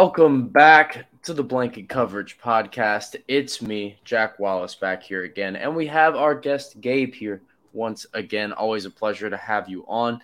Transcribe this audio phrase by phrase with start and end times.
[0.00, 3.16] welcome back to the Blanket Coverage Podcast.
[3.26, 8.06] It's me, Jack Wallace, back here again, and we have our guest Gabe here once
[8.14, 8.52] again.
[8.52, 10.20] Always a pleasure to have you on.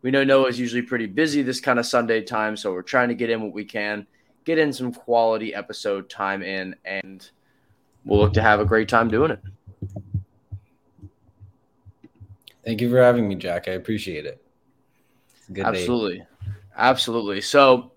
[0.00, 3.14] We know Noah's usually pretty busy this kind of Sunday time, so we're trying to
[3.14, 4.06] get in what we can,
[4.46, 7.30] get in some quality episode time in, and
[8.06, 9.42] we'll look to have a great time doing it.
[12.64, 13.68] Thank you for having me, Jack.
[13.68, 14.42] I appreciate it.
[15.54, 16.20] Absolutely.
[16.20, 16.26] Day.
[16.78, 17.42] Absolutely.
[17.42, 17.92] So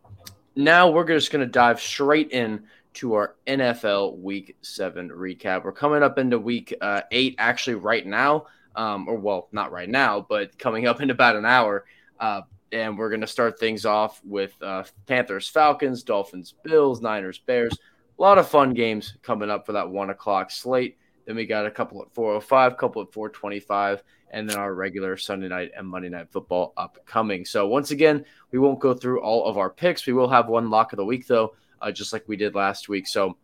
[0.56, 5.64] now we're just going to dive straight in to our NFL Week Seven recap.
[5.64, 9.90] We're coming up into Week uh, Eight, actually, right now, um, or well, not right
[9.90, 11.86] now, but coming up in about an hour.
[12.20, 12.42] Uh,
[12.72, 17.74] and we're going to start things off with uh, Panthers, Falcons, Dolphins, Bills, Niners, Bears.
[18.18, 20.98] A lot of fun games coming up for that one o'clock slate.
[21.26, 25.48] Then we got a couple at 405, couple at 425, and then our regular Sunday
[25.48, 27.46] night and Monday night football upcoming.
[27.46, 30.06] So once again, we won't go through all of our picks.
[30.06, 32.90] We will have one lock of the week though, uh, just like we did last
[32.90, 33.08] week.
[33.08, 33.38] So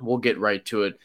[0.00, 0.98] we'll get right to it.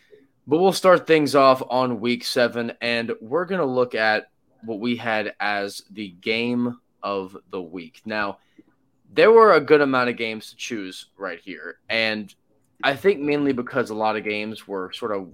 [0.48, 4.32] But we'll start things off on week seven, and we're gonna look at
[4.64, 8.02] what we had as the game of the week.
[8.06, 8.40] Now,
[9.14, 12.34] there were a good amount of games to choose right here, and
[12.84, 15.30] I think mainly because a lot of games were sort of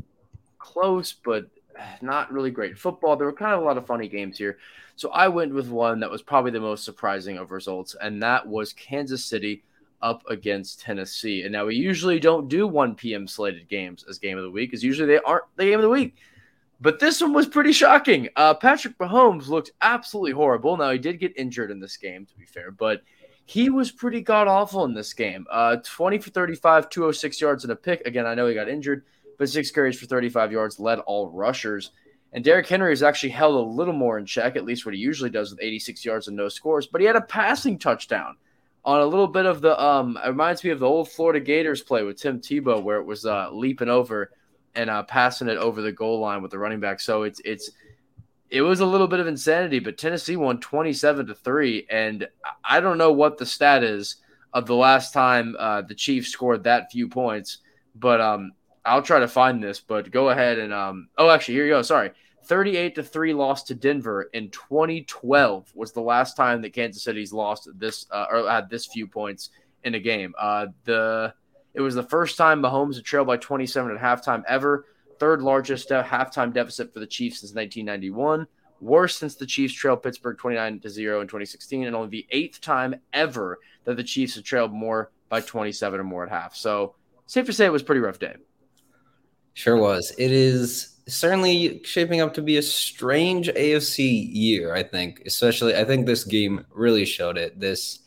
[0.57, 1.45] close, but
[2.01, 3.15] not really great football.
[3.15, 4.57] There were kind of a lot of funny games here.
[4.95, 8.47] So I went with one that was probably the most surprising of results, and that
[8.47, 9.63] was Kansas City
[10.01, 11.43] up against Tennessee.
[11.43, 13.27] And now we usually don't do 1 p.m.
[13.27, 15.89] slated games as game of the week, because usually they aren't the game of the
[15.89, 16.15] week.
[16.79, 18.29] But this one was pretty shocking.
[18.35, 20.77] Uh, Patrick Mahomes looked absolutely horrible.
[20.77, 23.01] Now he did get injured in this game, to be fair, but
[23.45, 25.45] he was pretty god awful in this game.
[25.49, 28.05] Uh, 20 for 35, 206 yards and a pick.
[28.05, 29.03] Again, I know he got injured
[29.37, 31.91] but six carries for 35 yards, led all rushers.
[32.33, 34.99] And Derrick Henry has actually held a little more in check, at least what he
[34.99, 36.87] usually does with 86 yards and no scores.
[36.87, 38.35] But he had a passing touchdown
[38.83, 40.17] on a little bit of the um.
[40.23, 43.25] It reminds me of the old Florida Gators play with Tim Tebow, where it was
[43.25, 44.31] uh, leaping over
[44.75, 46.99] and uh, passing it over the goal line with the running back.
[46.99, 47.71] So it's it's
[48.49, 52.27] it was a little bit of insanity, but Tennessee won 27 to three, and
[52.63, 54.17] I don't know what the stat is
[54.53, 57.57] of the last time uh, the Chiefs scored that few points,
[57.95, 58.51] but um,
[58.85, 61.09] I'll try to find this, but go ahead and um.
[61.17, 61.81] Oh, actually, here you go.
[61.81, 62.11] Sorry,
[62.45, 67.33] thirty-eight to three loss to Denver in 2012 was the last time that Kansas City's
[67.33, 69.49] lost this uh, or had this few points
[69.83, 70.33] in a game.
[70.39, 71.33] Uh, the
[71.73, 74.85] it was the first time Mahomes had trailed by 27 at halftime ever.
[75.19, 78.47] Third largest uh, halftime deficit for the Chiefs since 1991.
[78.81, 82.61] Worse since the Chiefs trailed Pittsburgh 29 to 0 in 2016, and only the eighth
[82.61, 86.55] time ever that the Chiefs have trailed more by 27 or more at half.
[86.55, 86.95] So,
[87.25, 88.35] safe to say it was a pretty rough day.
[89.55, 90.13] Sure was.
[90.17, 95.21] It is certainly shaping up to be a strange AFC year, I think.
[95.25, 97.57] Especially, I think this game really showed it.
[97.57, 97.99] This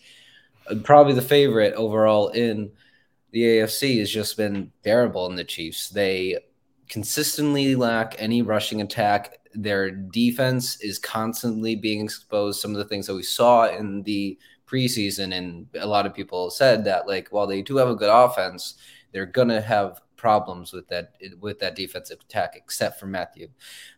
[0.70, 2.70] uh, probably the favorite overall in
[3.30, 5.88] the AFC has just been terrible in the Chiefs.
[5.88, 6.36] They
[6.90, 9.38] consistently lack any rushing attack.
[9.54, 12.60] Their defense is constantly being exposed.
[12.60, 16.50] Some of the things that we saw in the preseason, and a lot of people
[16.50, 18.74] said that, like, while they do have a good offense,
[19.12, 23.48] they're gonna have problems with that with that defensive attack, except for Mathieu.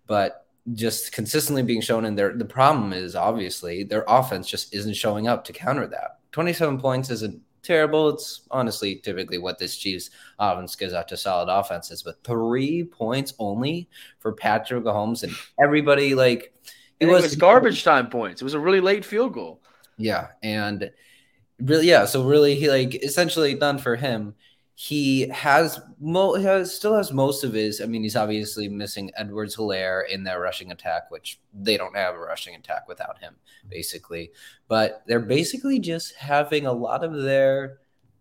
[0.07, 4.95] But just consistently being shown in there, the problem is obviously their offense just isn't
[4.95, 6.19] showing up to counter that.
[6.33, 8.11] 27 points isn't terrible.
[8.11, 13.35] It's honestly typically what this Chiefs offense gives out to solid offenses, but three points
[13.39, 13.89] only
[14.19, 16.53] for Patrick Mahomes and everybody like
[17.01, 18.43] it was, it was garbage time points.
[18.43, 19.63] It was a really late field goal.
[19.97, 20.91] Yeah, and
[21.59, 22.05] really, yeah.
[22.05, 24.35] So really, he like essentially done for him
[24.81, 27.83] he has mo has still has most of his.
[27.83, 32.19] I mean, he's obviously missing Edwards-Helaire in their rushing attack, which they don't have a
[32.19, 33.37] rushing attack without him,
[33.69, 34.33] basically.
[34.69, 37.81] But they're basically just having a lot of their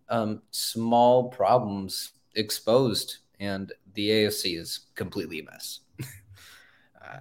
[0.10, 5.80] um, small problems exposed, and the AFC is completely a mess.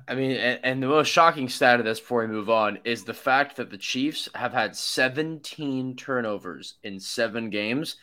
[0.08, 3.04] I mean, and, and, the most shocking stat of this before we move on is
[3.04, 7.96] the fact that the Chiefs have had 17 turnovers in seven games.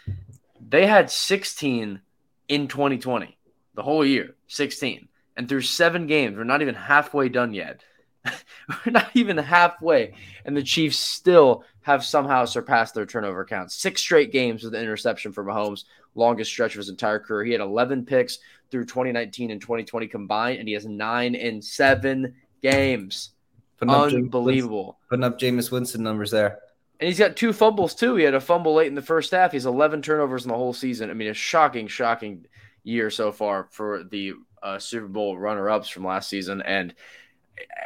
[0.60, 2.02] They had 16
[2.48, 3.38] in 2020,
[3.74, 5.08] the whole year, 16.
[5.38, 7.84] And through seven games, we're not even halfway done yet.
[8.26, 10.14] we're not even halfway.
[10.46, 13.72] And the Chiefs still have somehow surpassed their turnover count.
[13.72, 15.84] Six straight games with an interception for Mahomes,
[16.16, 17.46] longest stretch of his entire career.
[17.46, 18.40] He had 11 picks
[18.72, 23.32] through 2019 and 2020 combined, and he has nine in seven games.
[23.78, 24.98] Putting Unbelievable.
[25.02, 26.60] Up putting up Jameis Winston numbers there.
[27.00, 28.16] And he's got two fumbles too.
[28.16, 29.52] He had a fumble late in the first half.
[29.52, 31.10] He's 11 turnovers in the whole season.
[31.10, 32.46] I mean, a shocking, shocking
[32.84, 34.34] year so far for the
[34.64, 36.62] uh, Super Bowl runner-ups from last season.
[36.62, 36.94] And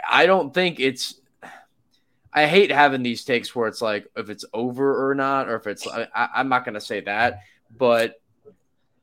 [0.09, 1.15] I don't think it's.
[2.31, 5.65] I hate having these takes where it's like if it's over or not, or if
[5.65, 7.39] it's I, I'm not going to say that,
[7.75, 8.21] but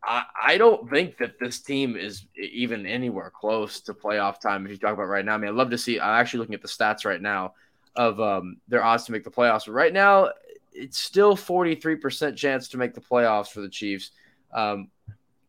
[0.04, 4.64] I, I don't think that this team is even anywhere close to playoff time.
[4.64, 5.98] If you talk about right now, I mean, I'd love to see.
[5.98, 7.54] I'm actually looking at the stats right now
[7.96, 9.66] of um, their odds to make the playoffs.
[9.66, 10.30] But right now,
[10.72, 14.10] it's still 43% chance to make the playoffs for the Chiefs,
[14.52, 14.88] um,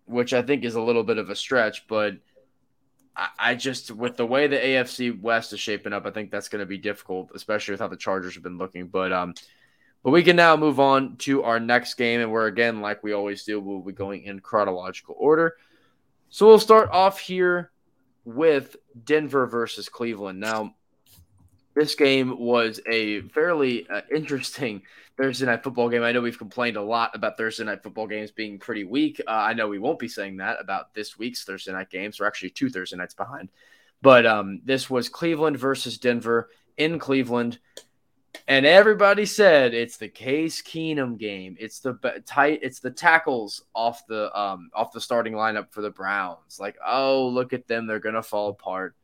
[0.06, 1.88] which I think is a little bit of a stretch.
[1.88, 2.16] But
[3.16, 6.50] I, I just, with the way the AFC West is shaping up, I think that's
[6.50, 8.88] going to be difficult, especially with how the Chargers have been looking.
[8.88, 9.34] But um,
[10.04, 13.12] but we can now move on to our next game, and we're again, like we
[13.12, 15.58] always do, we'll be going in chronological order.
[16.30, 17.72] So we'll start off here
[18.24, 20.40] with Denver versus Cleveland.
[20.40, 20.76] Now,
[21.78, 24.82] this game was a fairly uh, interesting
[25.16, 26.02] Thursday night football game.
[26.02, 29.22] I know we've complained a lot about Thursday night football games being pretty weak.
[29.28, 32.20] Uh, I know we won't be saying that about this week's Thursday night games.
[32.20, 33.50] We're actually two Thursday nights behind.
[34.02, 37.60] But um, this was Cleveland versus Denver in Cleveland
[38.48, 41.56] and everybody said it's the Case Keenum game.
[41.60, 42.60] It's the tight.
[42.62, 46.60] It's the tackles off the um off the starting lineup for the Browns.
[46.60, 48.96] Like, oh, look at them, they're gonna fall apart.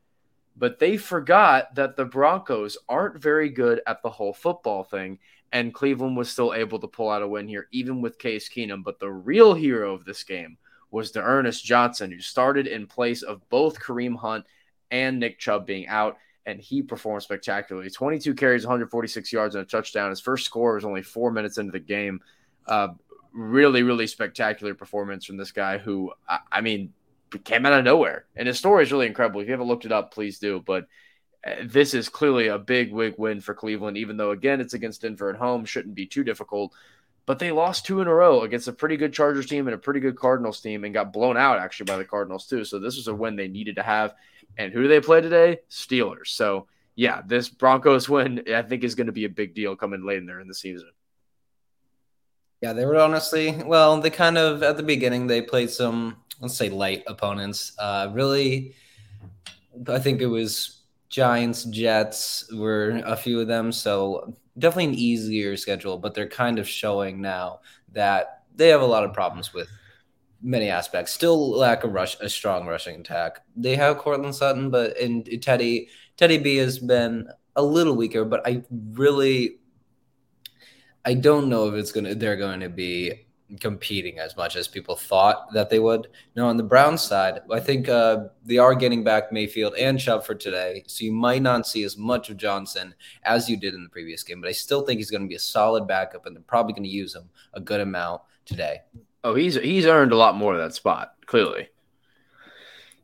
[0.56, 5.20] But they forgot that the Broncos aren't very good at the whole football thing,
[5.52, 8.84] and Cleveland was still able to pull out a win here, even with Case Keenum.
[8.84, 10.58] But the real hero of this game
[10.92, 14.46] was D'Ernest Johnson, who started in place of both Kareem Hunt
[14.92, 17.90] and Nick Chubb being out and he performed spectacularly.
[17.90, 20.10] 22 carries, 146 yards, and a touchdown.
[20.10, 22.22] His first score was only four minutes into the game.
[22.68, 22.90] Uh,
[23.34, 26.94] really, really spectacular performance from this guy who, I, I, mean,
[27.40, 28.26] came out of nowhere.
[28.36, 29.42] And his story is really incredible.
[29.42, 30.62] If you haven't looked it up, please do.
[30.66, 30.88] But
[31.46, 35.02] uh, this is clearly a big, big win for Cleveland, even though, again, it's against
[35.02, 35.66] Denver at home.
[35.66, 36.74] Shouldn't be too difficult.
[37.26, 39.78] But they lost two in a row against a pretty good Chargers team and a
[39.78, 42.66] pretty good Cardinals team and got blown out, actually, by the Cardinals, too.
[42.66, 44.14] So this was a win they needed to have.
[44.58, 45.60] And who do they play today?
[45.70, 46.28] Steelers.
[46.28, 50.06] So yeah, this Broncos win I think is going to be a big deal coming
[50.06, 50.90] late in there in the season.
[52.64, 54.00] Yeah, they were honestly well.
[54.00, 57.74] They kind of at the beginning they played some let's say light opponents.
[57.78, 58.74] Uh, really,
[59.90, 63.74] I think it was Giants, Jets were a few of them.
[63.74, 67.60] So definitely an easier schedule, but they're kind of showing now
[67.92, 69.68] that they have a lot of problems with
[70.42, 71.12] many aspects.
[71.12, 73.42] Still lack a rush, a strong rushing attack.
[73.58, 77.28] They have Courtland Sutton, but and Teddy Teddy B has been
[77.58, 78.24] a little weaker.
[78.24, 79.58] But I really,
[81.06, 83.26] I don't know if it's gonna they're going to be
[83.60, 86.08] competing as much as people thought that they would.
[86.36, 90.26] No, on the Brown side, I think uh, they are getting back Mayfield and Chubb
[90.26, 93.84] for today, so you might not see as much of Johnson as you did in
[93.84, 94.42] the previous game.
[94.42, 96.84] But I still think he's going to be a solid backup, and they're probably going
[96.84, 98.82] to use him a good amount today.
[99.24, 101.14] Oh, he's he's earned a lot more of that spot.
[101.26, 101.70] Clearly,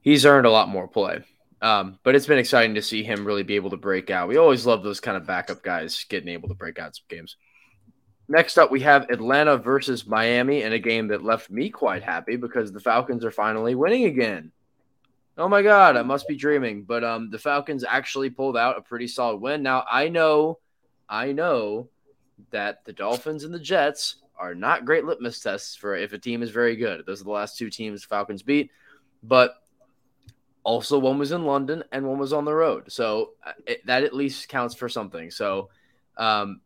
[0.02, 1.24] he's earned a lot more play.
[1.62, 4.30] Um, but it's been exciting to see him really be able to break out.
[4.30, 7.36] We always love those kind of backup guys getting able to break out some games.
[8.32, 12.36] Next up, we have Atlanta versus Miami in a game that left me quite happy
[12.36, 14.52] because the Falcons are finally winning again.
[15.36, 16.84] Oh my God, I must be dreaming.
[16.84, 19.64] But um, the Falcons actually pulled out a pretty solid win.
[19.64, 20.60] Now I know,
[21.10, 21.90] I know
[22.52, 26.44] that the Dolphins and the Jets are not great litmus tests for if a team
[26.44, 27.06] is very good.
[27.08, 28.70] Those are the last two teams Falcons beat,
[29.24, 29.56] but
[30.64, 34.04] also one was in London and one was on the road, so uh, it, that
[34.04, 35.32] at least counts for something.
[35.32, 35.70] So,
[36.16, 36.62] um,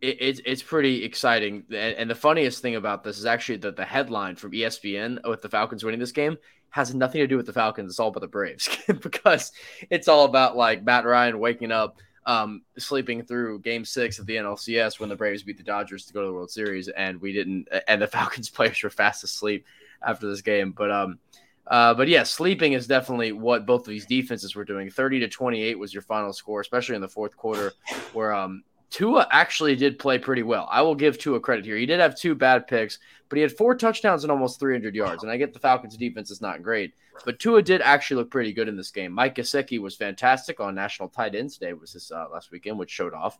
[0.00, 1.64] it, it's it's pretty exciting.
[1.68, 5.42] And, and, the funniest thing about this is actually that the headline from ESPN with
[5.42, 6.36] the Falcons winning this game
[6.70, 7.90] has nothing to do with the Falcons.
[7.90, 8.68] It's all about the Braves
[9.02, 9.52] because
[9.90, 14.36] it's all about like Matt Ryan waking up um, sleeping through Game Six of the
[14.36, 17.32] NLCS when the Braves beat the Dodgers to go to the World Series, and we
[17.32, 17.68] didn't.
[17.88, 19.64] And the Falcons players were fast asleep
[20.02, 20.72] after this game.
[20.72, 21.18] But um,
[21.66, 24.90] uh, but yeah, sleeping is definitely what both of these defenses were doing.
[24.90, 27.72] Thirty to twenty-eight was your final score, especially in the fourth quarter,
[28.12, 30.66] where um, Tua actually did play pretty well.
[30.70, 31.76] I will give Tua credit here.
[31.76, 35.22] He did have two bad picks, but he had four touchdowns and almost 300 yards.
[35.22, 38.52] And I get the Falcons' defense is not great, but Tua did actually look pretty
[38.52, 39.12] good in this game.
[39.12, 42.90] Mike Gesicki was fantastic on National Tight Ends Day was this uh, last weekend, which
[42.90, 43.38] showed off.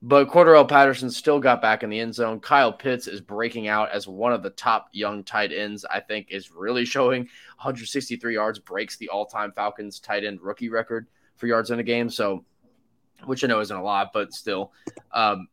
[0.00, 2.38] But Cordarrelle Patterson still got back in the end zone.
[2.38, 5.84] Kyle Pitts is breaking out as one of the top young tight ends.
[5.84, 11.08] I think is really showing 163 yards, breaks the all-time Falcons tight end rookie record
[11.36, 12.10] for yards in a game.
[12.10, 12.44] So
[13.24, 14.72] which I know isn't a lot, but still.
[15.12, 15.48] Um,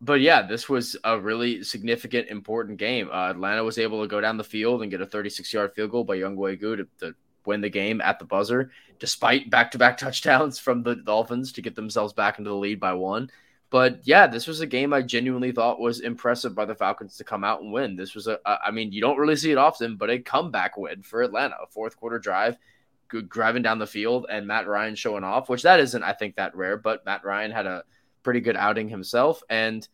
[0.00, 3.08] but yeah, this was a really significant, important game.
[3.10, 5.90] Uh, Atlanta was able to go down the field and get a 36 yard field
[5.90, 9.78] goal by Younghoe Koo to, to win the game at the buzzer, despite back to
[9.78, 13.30] back touchdowns from the Dolphins to get themselves back into the lead by one.
[13.70, 17.24] But yeah, this was a game I genuinely thought was impressive by the Falcons to
[17.24, 17.96] come out and win.
[17.96, 21.02] This was a, I mean, you don't really see it often, but a comeback win
[21.02, 22.56] for Atlanta, a fourth quarter drive
[23.28, 26.56] driving down the field and Matt Ryan showing off, which that isn't, I think, that
[26.56, 26.76] rare.
[26.76, 27.84] But Matt Ryan had a
[28.22, 29.42] pretty good outing himself.
[29.48, 29.86] And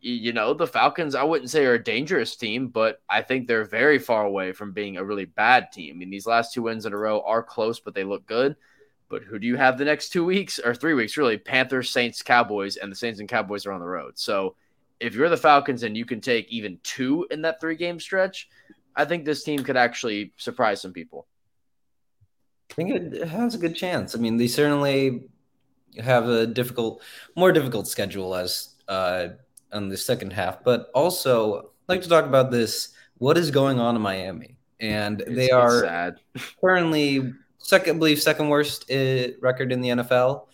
[0.00, 3.64] you know, the Falcons, I wouldn't say are a dangerous team, but I think they're
[3.64, 5.94] very far away from being a really bad team.
[5.94, 8.54] I mean, these last two wins in a row are close, but they look good.
[9.08, 11.36] But who do you have the next two weeks or three weeks, really?
[11.36, 14.18] Panthers, Saints, Cowboys, and the Saints and Cowboys are on the road.
[14.18, 14.54] So
[15.00, 18.48] if you're the Falcons and you can take even two in that three game stretch,
[18.94, 21.26] I think this team could actually surprise some people.
[22.70, 24.14] I think it has a good chance.
[24.14, 25.24] I mean, they certainly
[25.98, 27.02] have a difficult,
[27.34, 29.28] more difficult schedule as uh,
[29.72, 32.90] on the second half, but also I'd like to talk about this.
[33.18, 34.56] What is going on in Miami?
[34.80, 36.14] And it's, they are
[36.60, 40.46] currently second, I believe, second worst uh, record in the NFL.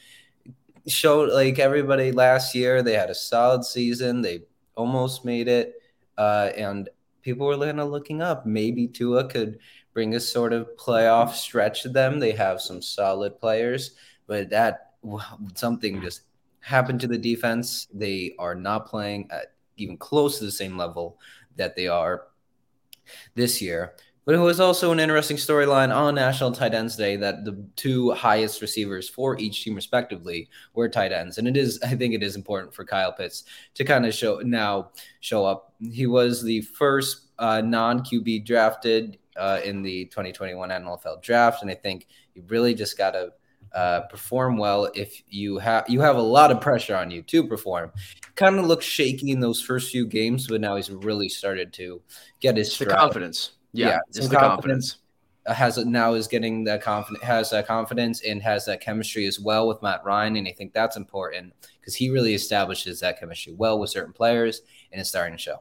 [0.87, 4.23] Showed like everybody last year, they had a solid season.
[4.23, 4.43] They
[4.77, 5.75] almost made it,
[6.19, 6.89] uh, and
[7.23, 8.45] people were kind of looking up.
[8.45, 9.59] Maybe Tua could
[9.95, 12.19] bring a sort of playoff stretch to them.
[12.19, 13.93] They have some solid players,
[14.27, 14.95] but that
[15.55, 16.23] something just
[16.61, 17.87] happened to the defense.
[17.95, 21.19] They are not playing at even close to the same level
[21.57, 22.27] that they are
[23.35, 23.95] this year.
[24.25, 28.11] But it was also an interesting storyline on National Tight Ends Day that the two
[28.13, 31.37] highest receivers for each team, respectively, were tight ends.
[31.37, 34.41] And it is, I think, it is important for Kyle Pitts to kind of show
[34.43, 35.75] now show up.
[35.79, 41.71] He was the first uh, non QB drafted uh, in the 2021 NFL draft, and
[41.71, 43.33] I think you really just got to
[43.75, 47.47] uh, perform well if you have you have a lot of pressure on you to
[47.47, 47.91] perform.
[48.37, 52.01] Kind of looked shaky in those first few games, but now he's really started to
[52.41, 53.53] get his the confidence.
[53.73, 54.99] Yeah, yeah it's the confidence.
[55.47, 59.69] Has now is getting that confidence has that confidence and has that chemistry as well
[59.69, 63.79] with Matt Ryan, and I think that's important because he really establishes that chemistry well
[63.79, 65.59] with certain players, and it's starting to show.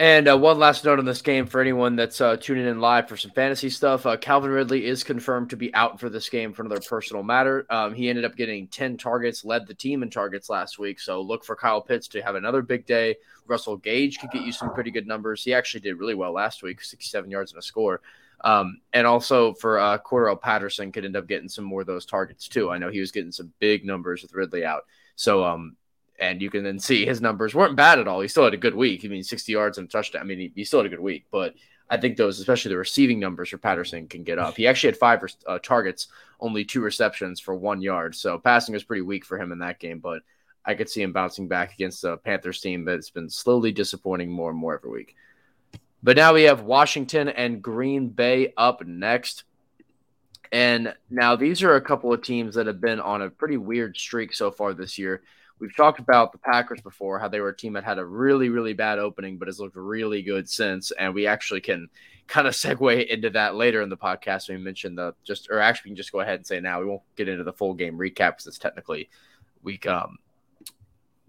[0.00, 3.06] And uh, one last note on this game for anyone that's uh, tuning in live
[3.06, 4.06] for some fantasy stuff.
[4.06, 7.66] Uh, Calvin Ridley is confirmed to be out for this game for another personal matter.
[7.68, 11.00] Um, he ended up getting 10 targets, led the team in targets last week.
[11.00, 13.16] So look for Kyle Pitts to have another big day.
[13.46, 15.44] Russell Gage could get you some pretty good numbers.
[15.44, 18.00] He actually did really well last week 67 yards and a score.
[18.42, 22.06] Um, and also for uh, Cordarrelle Patterson could end up getting some more of those
[22.06, 22.70] targets too.
[22.70, 24.86] I know he was getting some big numbers with Ridley out.
[25.16, 25.76] So um,
[26.20, 28.20] and you can then see his numbers weren't bad at all.
[28.20, 29.04] He still had a good week.
[29.04, 30.20] I mean, 60 yards and a touchdown.
[30.20, 31.54] I mean, he, he still had a good week, but
[31.88, 34.56] I think those, especially the receiving numbers for Patterson, can get up.
[34.56, 36.08] He actually had five uh, targets,
[36.38, 38.14] only two receptions for one yard.
[38.14, 40.22] So passing was pretty weak for him in that game, but
[40.64, 44.50] I could see him bouncing back against the Panthers team that's been slowly disappointing more
[44.50, 45.16] and more every week.
[46.02, 49.44] But now we have Washington and Green Bay up next.
[50.52, 53.96] And now these are a couple of teams that have been on a pretty weird
[53.96, 55.22] streak so far this year
[55.60, 58.48] we've talked about the Packers before, how they were a team that had a really,
[58.48, 60.90] really bad opening, but has looked really good since.
[60.92, 61.88] And we actually can
[62.26, 64.48] kind of segue into that later in the podcast.
[64.48, 66.86] We mentioned the just, or actually, we can just go ahead and say now we
[66.86, 69.10] won't get into the full game recap because it's technically
[69.62, 69.86] week.
[69.86, 70.18] Um,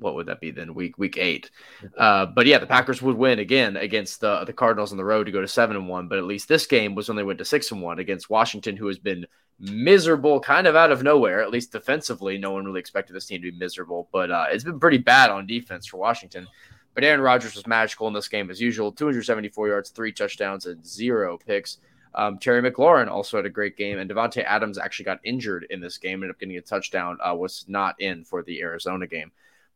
[0.02, 0.74] what would that be then?
[0.74, 1.50] Week week eight.
[1.98, 5.26] Uh, but yeah, the Packers would win again against the the Cardinals on the road
[5.26, 6.08] to go to seven and one.
[6.08, 8.76] But at least this game was when they went to six and one against Washington,
[8.76, 9.26] who has been
[9.60, 12.38] miserable kind of out of nowhere, at least defensively.
[12.38, 15.30] No one really expected this team to be miserable, but uh, it's been pretty bad
[15.30, 16.48] on defense for Washington.
[16.94, 20.86] But Aaron Rodgers was magical in this game as usual 274 yards, three touchdowns, and
[20.86, 21.78] zero picks.
[22.14, 25.80] Um, Terry McLaurin also had a great game, and Davante Adams actually got injured in
[25.80, 29.32] this game, ended up getting a touchdown, uh, was not in for the Arizona game.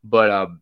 [0.07, 0.61] But um,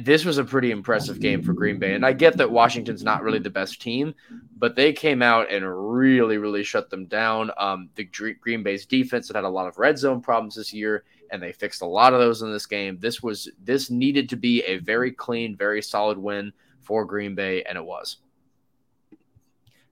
[0.00, 1.94] this was a pretty impressive game for Green Bay.
[1.94, 4.14] And I get that Washington's not really the best team,
[4.56, 7.50] but they came out and really, really shut them down.
[7.56, 11.04] Um, the Green Bay's defense had had a lot of red zone problems this year,
[11.30, 12.98] and they fixed a lot of those in this game.
[12.98, 17.62] This was this needed to be a very clean, very solid win for Green Bay,
[17.62, 18.16] and it was.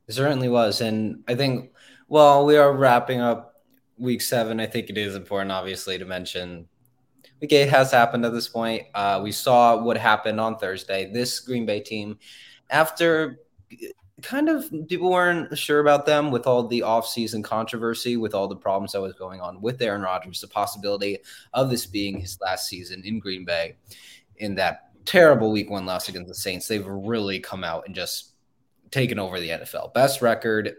[0.09, 1.73] It certainly was, and I think
[2.09, 3.62] well, we are wrapping up
[3.99, 4.61] week seven.
[4.61, 6.66] I think it is important, obviously, to mention
[7.40, 8.87] week eight has happened at this point.
[8.95, 11.11] Uh, we saw what happened on Thursday.
[11.12, 12.18] This Green Bay team,
[12.71, 13.40] after
[14.23, 18.57] kind of people weren't sure about them with all the offseason controversy, with all the
[18.57, 21.18] problems that was going on with Aaron Rodgers, the possibility
[21.54, 23.76] of this being his last season in Green Bay
[24.37, 26.66] in that terrible week one loss against the Saints.
[26.66, 28.33] They've really come out and just
[28.90, 29.95] taken over the NFL.
[29.95, 30.75] Best record,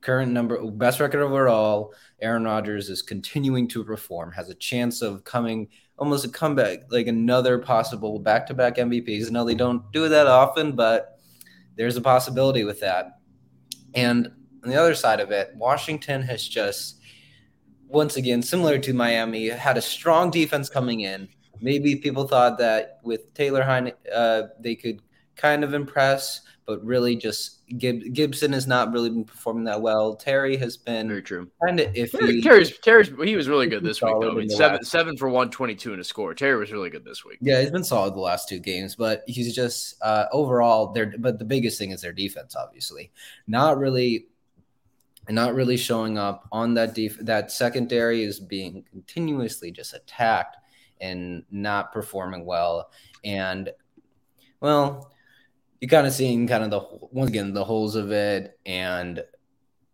[0.00, 1.92] current number, best record overall.
[2.20, 7.06] Aaron Rodgers is continuing to perform, has a chance of coming– almost a comeback, like
[7.06, 9.26] another possible back to back MVPs.
[9.26, 11.18] I know they don't do that often, but
[11.76, 13.18] there's a possibility with that.
[13.94, 14.30] And
[14.62, 17.00] on the other side of it, Washington has just,
[17.88, 21.28] once again, similar to Miami, had a strong defense coming in.
[21.60, 25.00] Maybe people thought that with Taylor Heinicke, uh, they could
[25.36, 30.16] kind of impress, but really just Gib- Gibson has not really been performing that well.
[30.16, 32.42] Terry has been very true, kind of iffy.
[32.42, 34.32] Terry's Terry's he was really good this week though.
[34.32, 34.90] I mean, seven last...
[34.90, 36.34] seven for one twenty two in a score.
[36.34, 37.38] Terry was really good this week.
[37.40, 41.14] Yeah, he's been solid the last two games, but he's just uh, overall there.
[41.18, 43.12] But the biggest thing is their defense, obviously,
[43.46, 44.26] not really.
[45.28, 50.56] Not really showing up on that def- that secondary is being continuously just attacked
[51.00, 52.90] and not performing well.
[53.24, 53.70] And
[54.60, 55.10] well,
[55.80, 59.22] you kind of seeing kind of the once again the holes of it, and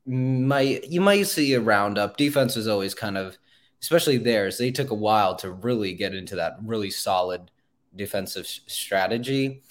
[0.07, 2.17] might you might see a roundup.
[2.17, 3.37] Defense is always kind of,
[3.81, 4.59] especially theirs.
[4.59, 7.51] They took a while to really get into that really solid
[7.95, 9.62] defensive strategy,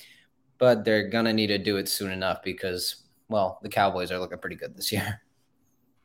[0.58, 4.38] but they're gonna need to do it soon enough because well, the Cowboys are looking
[4.40, 5.22] pretty good this year.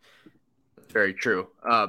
[0.90, 1.48] Very true.
[1.68, 1.88] Uh,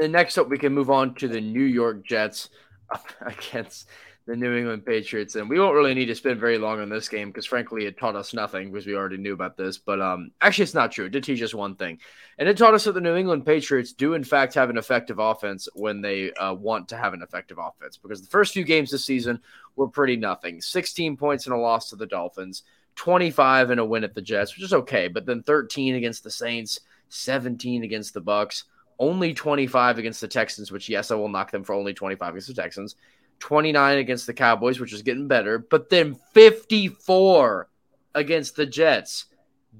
[0.00, 2.50] and next up, we can move on to the New York Jets
[2.90, 3.88] up against
[4.26, 7.08] the New England Patriots, and we won't really need to spend very long on this
[7.08, 9.78] game because, frankly, it taught us nothing because we already knew about this.
[9.78, 11.04] But um, actually, it's not true.
[11.04, 12.00] It did teach us one thing,
[12.36, 15.20] and it taught us that the New England Patriots do, in fact, have an effective
[15.20, 17.96] offense when they uh, want to have an effective offense.
[17.98, 19.40] Because the first few games this season
[19.76, 22.64] were pretty nothing: 16 points in a loss to the Dolphins,
[22.96, 26.32] 25 in a win at the Jets, which is okay, but then 13 against the
[26.32, 26.80] Saints,
[27.10, 28.64] 17 against the Bucs
[28.98, 32.48] only 25 against the Texans, which yes, I will knock them for only 25 against
[32.48, 32.96] the Texans.
[33.38, 37.68] 29 against the Cowboys, which is getting better, but then 54
[38.14, 39.26] against the Jets.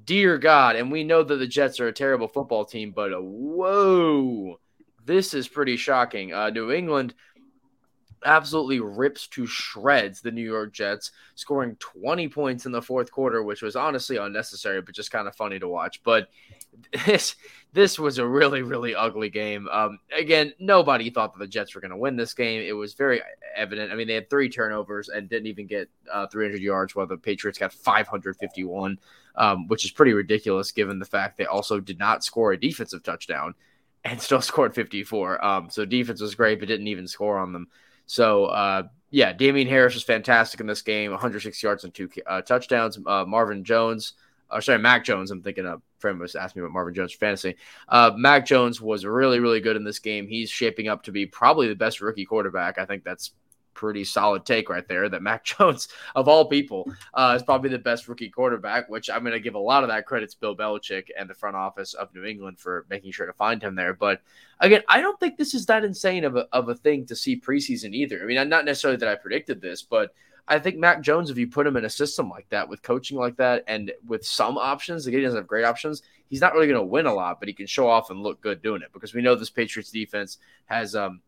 [0.04, 0.76] Dear God.
[0.76, 4.60] And we know that the Jets are a terrible football team, but uh, whoa,
[5.04, 6.32] this is pretty shocking.
[6.32, 7.14] Uh, New England
[8.24, 13.42] absolutely rips to shreds the New York Jets, scoring 20 points in the fourth quarter,
[13.42, 16.02] which was honestly unnecessary, but just kind of funny to watch.
[16.02, 16.28] But
[17.06, 17.36] this
[17.72, 19.68] this was a really really ugly game.
[19.68, 22.62] Um, again, nobody thought that the Jets were going to win this game.
[22.62, 23.20] It was very
[23.54, 23.92] evident.
[23.92, 27.16] I mean, they had three turnovers and didn't even get uh, 300 yards, while the
[27.16, 28.98] Patriots got 551,
[29.34, 33.02] um, which is pretty ridiculous given the fact they also did not score a defensive
[33.02, 33.54] touchdown
[34.04, 35.44] and still scored 54.
[35.44, 37.68] Um, so defense was great, but didn't even score on them.
[38.06, 42.42] So uh, yeah, Damien Harris was fantastic in this game, 106 yards and two uh,
[42.42, 42.98] touchdowns.
[43.06, 44.14] Uh, Marvin Jones,
[44.50, 45.30] or sorry, Mac Jones.
[45.30, 47.56] I'm thinking of friend was asking me about Marvin Jones fantasy.
[47.88, 50.28] Uh, Mac Jones was really, really good in this game.
[50.28, 52.78] He's shaping up to be probably the best rookie quarterback.
[52.78, 53.32] I think that's
[53.76, 57.78] pretty solid take right there that Mac Jones, of all people, uh, is probably the
[57.78, 60.56] best rookie quarterback, which I'm going to give a lot of that credit to Bill
[60.56, 63.94] Belichick and the front office of New England for making sure to find him there.
[63.94, 64.22] But
[64.58, 67.38] again, I don't think this is that insane of a, of a thing to see
[67.38, 68.20] preseason either.
[68.22, 70.12] I mean, not necessarily that I predicted this, but
[70.48, 73.18] I think Mac Jones, if you put him in a system like that with coaching
[73.18, 76.02] like that and with some options, again, he doesn't have great options.
[76.28, 78.40] He's not really going to win a lot, but he can show off and look
[78.40, 81.20] good doing it because we know this Patriots defense has um,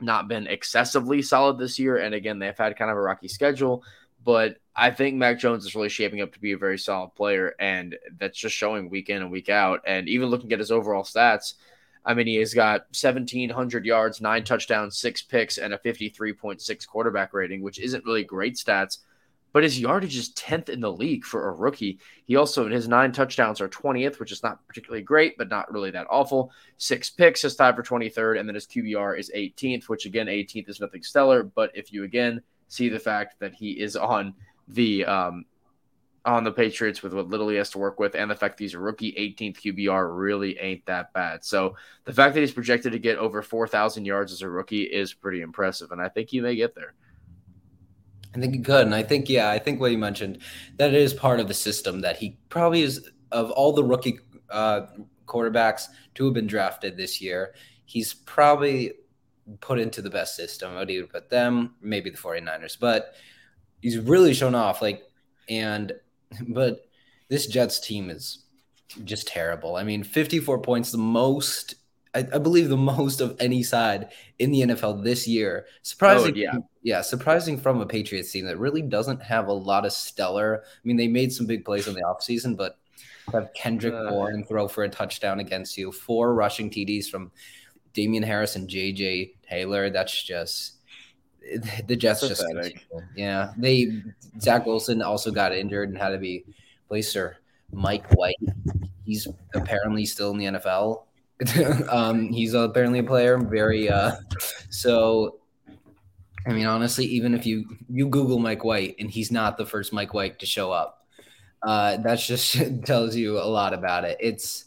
[0.00, 1.98] not been excessively solid this year.
[1.98, 3.84] And again, they've had kind of a rocky schedule.
[4.24, 7.54] But I think Mac Jones is really shaping up to be a very solid player.
[7.58, 9.82] And that's just showing week in and week out.
[9.86, 11.54] And even looking at his overall stats,
[12.04, 17.34] I mean, he has got 1,700 yards, nine touchdowns, six picks, and a 53.6 quarterback
[17.34, 18.98] rating, which isn't really great stats
[19.52, 21.98] but his yardage is 10th in the league for a rookie.
[22.24, 25.90] He also, his nine touchdowns are 20th, which is not particularly great, but not really
[25.90, 26.52] that awful.
[26.76, 30.68] Six picks is tied for 23rd, and then his QBR is 18th, which again, 18th
[30.68, 31.42] is nothing stellar.
[31.42, 34.34] But if you again see the fact that he is on
[34.68, 35.44] the um,
[36.24, 38.64] on the Patriots with what little he has to work with, and the fact that
[38.64, 41.44] he's a rookie, 18th QBR really ain't that bad.
[41.44, 45.14] So the fact that he's projected to get over 4,000 yards as a rookie is
[45.14, 46.94] pretty impressive, and I think he may get there.
[48.34, 48.86] I think he could.
[48.86, 50.38] And I think, yeah, I think what you mentioned,
[50.76, 54.86] that is part of the system that he probably is, of all the rookie uh,
[55.26, 57.54] quarterbacks to have been drafted this year,
[57.86, 58.92] he's probably
[59.60, 60.76] put into the best system.
[60.76, 63.14] I would either put them, maybe the 49ers, but
[63.80, 64.80] he's really shown off.
[64.80, 65.02] Like,
[65.48, 65.92] and,
[66.48, 66.86] but
[67.28, 68.44] this Jets team is
[69.04, 69.76] just terrible.
[69.76, 71.76] I mean, 54 points, the most
[72.14, 75.66] I, I, believe the most of any side in the NFL this year.
[75.82, 79.86] Surprising, oh, yeah, yeah, surprising from a Patriots team that really doesn't have a lot
[79.86, 80.62] of stellar.
[80.64, 82.78] I mean, they made some big plays in the offseason, but
[83.32, 87.30] have Kendrick uh, Bourne throw for a touchdown against you, four rushing TDs from
[87.92, 89.90] Damien Harris and JJ Taylor.
[89.90, 90.79] That's just
[91.86, 92.44] the Jets just
[93.16, 93.52] yeah.
[93.56, 94.02] They
[94.40, 96.44] Zach Wilson also got injured and had to be
[96.88, 97.16] placed.
[97.16, 97.36] Or
[97.72, 98.36] Mike White,
[99.04, 101.02] he's apparently still in the NFL
[101.90, 103.38] um, he's apparently a player.
[103.38, 104.16] Very uh,
[104.70, 105.36] so.
[106.46, 109.92] I mean, honestly, even if you you Google Mike White and he's not the first
[109.92, 111.06] Mike White to show up,
[111.62, 114.16] uh, that just tells you a lot about it.
[114.20, 114.66] It's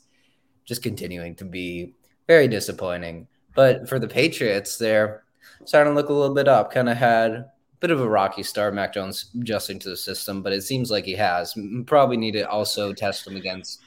[0.66, 1.96] just continuing to be
[2.28, 3.28] very disappointing.
[3.56, 5.23] But for the Patriots, they're
[5.66, 6.72] starting to look a little bit up.
[6.72, 10.42] Kind of had a bit of a rocky start, Mac Jones adjusting to the system,
[10.42, 11.58] but it seems like he has.
[11.86, 13.82] Probably need to also test him against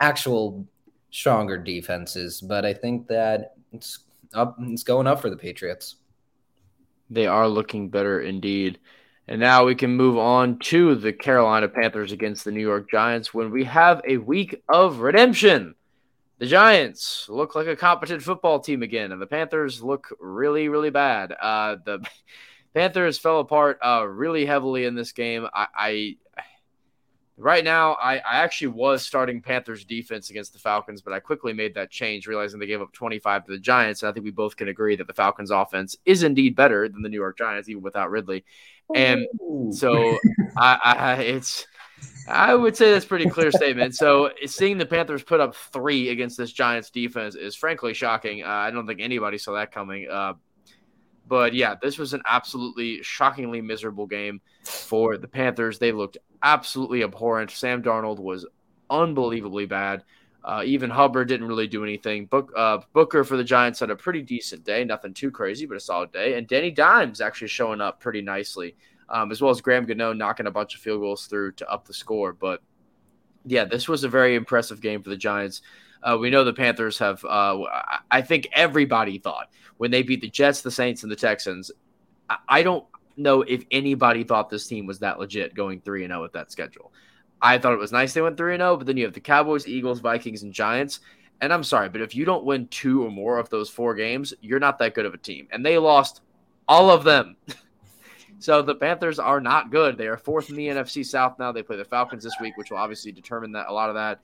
[0.00, 0.66] actual
[1.10, 4.00] stronger defenses, but I think that it's
[4.34, 4.56] up.
[4.60, 5.96] It's going up for the Patriots.
[7.10, 8.78] They are looking better indeed.
[9.26, 13.34] And now we can move on to the Carolina Panthers against the New York Giants
[13.34, 15.74] when we have a week of redemption.
[16.38, 20.90] The Giants look like a competent football team again, and the Panthers look really, really
[20.90, 21.32] bad.
[21.32, 22.04] Uh, the
[22.74, 25.48] Panthers fell apart uh, really heavily in this game.
[25.52, 26.16] I, I
[27.38, 31.52] right now, I, I, actually was starting Panthers defense against the Falcons, but I quickly
[31.52, 34.02] made that change, realizing they gave up 25 to the Giants.
[34.02, 37.02] And I think we both can agree that the Falcons offense is indeed better than
[37.02, 38.44] the New York Giants, even without Ridley.
[38.94, 39.70] And Ooh.
[39.72, 40.18] so
[40.56, 41.66] I, I, it's,
[42.28, 43.94] I would say that's pretty clear statement.
[43.94, 48.42] So seeing the Panthers put up three against this Giants defense is frankly shocking.
[48.42, 50.08] Uh, I don't think anybody saw that coming.
[50.10, 50.34] Uh,
[51.26, 55.78] but yeah, this was an absolutely shockingly miserable game for the Panthers.
[55.78, 57.50] They looked absolutely abhorrent.
[57.50, 58.46] Sam Darnold was
[58.90, 60.04] unbelievably bad.
[60.44, 62.26] Uh, even Hubbard didn't really do anything.
[62.26, 65.76] Book, uh, Booker for the Giants had a pretty decent day, nothing too crazy, but
[65.76, 66.38] a solid day.
[66.38, 68.74] And Danny Dimes actually showing up pretty nicely,
[69.08, 71.86] um, as well as Graham Gano knocking a bunch of field goals through to up
[71.86, 72.32] the score.
[72.32, 72.60] But
[73.44, 75.62] yeah, this was a very impressive game for the Giants.
[76.02, 77.24] Uh, we know the Panthers have.
[77.24, 77.62] Uh,
[78.10, 81.70] I think everybody thought when they beat the Jets, the Saints, and the Texans.
[82.28, 82.84] I, I don't
[83.16, 86.32] know if anybody thought this team was that legit going three and zero oh with
[86.32, 86.92] that schedule.
[87.40, 89.14] I thought it was nice they went three and zero, oh, but then you have
[89.14, 91.00] the Cowboys, Eagles, Vikings, and Giants.
[91.40, 94.34] And I'm sorry, but if you don't win two or more of those four games,
[94.40, 95.46] you're not that good of a team.
[95.52, 96.20] And they lost
[96.66, 97.36] all of them.
[98.38, 99.98] so the Panthers are not good.
[99.98, 101.52] They are fourth in the NFC South now.
[101.52, 104.20] They play the Falcons this week, which will obviously determine that a lot of that.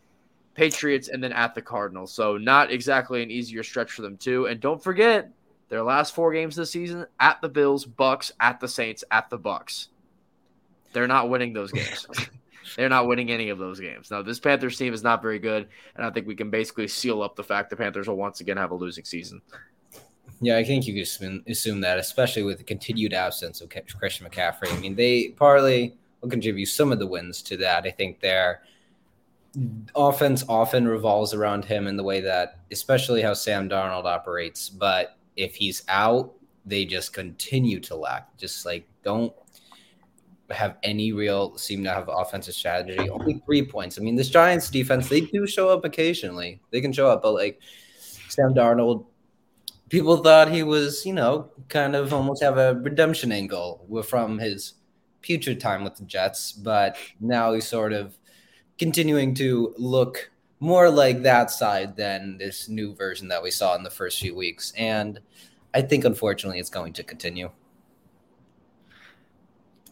[0.55, 2.13] Patriots, and then at the Cardinals.
[2.13, 4.47] So not exactly an easier stretch for them too.
[4.47, 5.31] And don't forget
[5.69, 9.39] their last four games this season at the Bills, Bucs, at the Saints, at the
[9.39, 9.89] Bucs.
[10.93, 12.07] They're not winning those games.
[12.77, 14.11] They're not winning any of those games.
[14.11, 17.23] Now, this Panthers team is not very good, and I think we can basically seal
[17.23, 19.43] up the fact the Panthers will once again have a losing season.
[20.41, 24.73] Yeah, I think you could assume that, especially with the continued absence of Christian McCaffrey.
[24.73, 27.85] I mean, they partly will contribute some of the wins to that.
[27.85, 28.63] I think they're–
[29.95, 34.69] offense often revolves around him in the way that, especially how Sam Darnold operates.
[34.69, 36.35] But if he's out,
[36.67, 38.37] they just continue to lack.
[38.37, 39.33] Just like don't
[40.51, 43.09] have any real seem to have offensive strategy.
[43.09, 43.99] Only three points.
[43.99, 46.61] I mean, this Giants defense, they do show up occasionally.
[46.71, 47.61] They can show up, but like
[48.29, 49.07] Sam Darnold,
[49.95, 54.75] people thought he was, you know, kind of almost have a redemption angle from his
[55.23, 58.19] future time with the Jets, but now he's sort of
[58.77, 63.85] continuing to look more like that side than this new version that we saw in
[63.85, 64.73] the first few weeks.
[64.77, 65.21] And
[65.73, 67.53] I think, unfortunately, it's going to continue.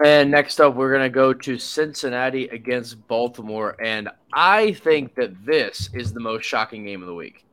[0.04, 3.80] And next up, we're going to go to Cincinnati against Baltimore.
[3.80, 7.44] And I think that this is the most shocking game of the week.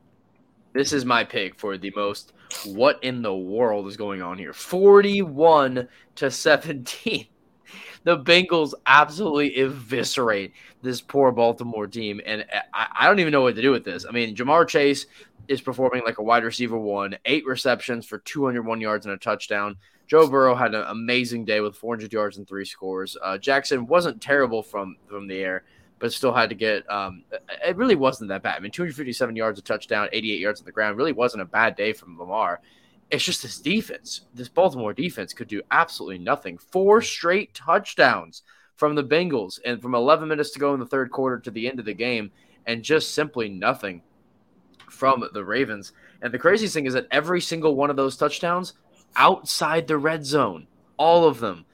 [0.73, 2.33] This is my pick for the most
[2.65, 7.27] what in the world is going on here 41 to 17
[8.03, 13.55] the Bengals absolutely eviscerate this poor Baltimore team, and I, I don't even know what
[13.55, 14.05] to do with this.
[14.07, 15.05] I mean, Ja'Marr Chase
[15.47, 19.75] is performing like a wide receiver one, eight receptions for 201 yards and a touchdown.
[20.07, 23.17] Joe Burrow had an amazing day with 400 yards and three scores.
[23.21, 25.63] Uh, Jackson wasn't terrible from from the air,
[25.99, 26.89] but still had to get.
[26.89, 27.23] Um,
[27.65, 28.55] it really wasn't that bad.
[28.55, 30.97] I mean, 257 yards, a touchdown, 88 yards on the ground.
[30.97, 32.61] Really wasn't a bad day from Lamar.
[33.11, 34.21] It's just this defense.
[34.33, 36.57] This Baltimore defense could do absolutely nothing.
[36.57, 38.43] Four straight touchdowns
[38.75, 41.67] from the Bengals and from 11 minutes to go in the third quarter to the
[41.67, 42.31] end of the game,
[42.65, 44.01] and just simply nothing
[44.89, 45.91] from the Ravens.
[46.21, 48.73] And the craziest thing is that every single one of those touchdowns
[49.15, 51.65] outside the red zone, all of them.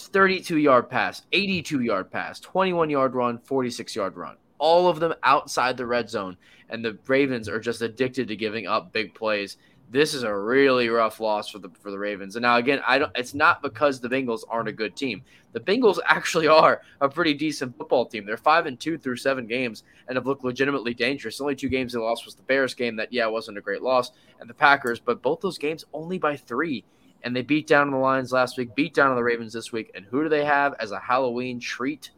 [0.00, 4.36] 32 yard pass, 82 yard pass, 21 yard run, 46 yard run.
[4.58, 6.36] All of them outside the red zone.
[6.68, 9.56] And the Ravens are just addicted to giving up big plays
[9.90, 12.36] this is a really rough loss for the for the Ravens.
[12.36, 15.22] And now again, I don't it's not because the Bengals aren't a good team.
[15.52, 18.26] The Bengals actually are a pretty decent football team.
[18.26, 21.38] They're 5 and 2 through 7 games and have looked legitimately dangerous.
[21.38, 23.82] The only two games they lost was the Bears game that yeah, wasn't a great
[23.82, 26.84] loss and the Packers, but both those games only by 3
[27.26, 29.72] and they beat down on the Lions last week, beat down on the Ravens this
[29.72, 32.12] week, and who do they have as a Halloween treat?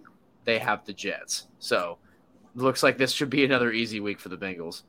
[0.44, 1.46] They have the Jets.
[1.58, 1.96] So,
[2.54, 4.82] looks like this should be another easy week for the Bengals.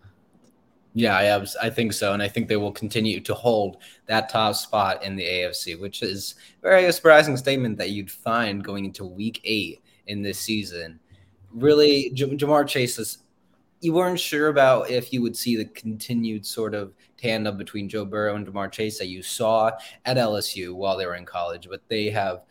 [0.93, 2.11] Yeah, I, I think so.
[2.11, 3.77] And I think they will continue to hold
[4.07, 8.61] that top spot in the AFC, which is a very surprising statement that you'd find
[8.61, 10.99] going into week eight in this season.
[11.53, 13.19] Really, J- Ja'Marr Chase is
[13.81, 18.05] you weren't sure about if you would see the continued sort of tandem between Joe
[18.05, 19.71] Burrow and Ja'Marr Chase that you saw
[20.05, 22.41] at LSU while they were in college, but they have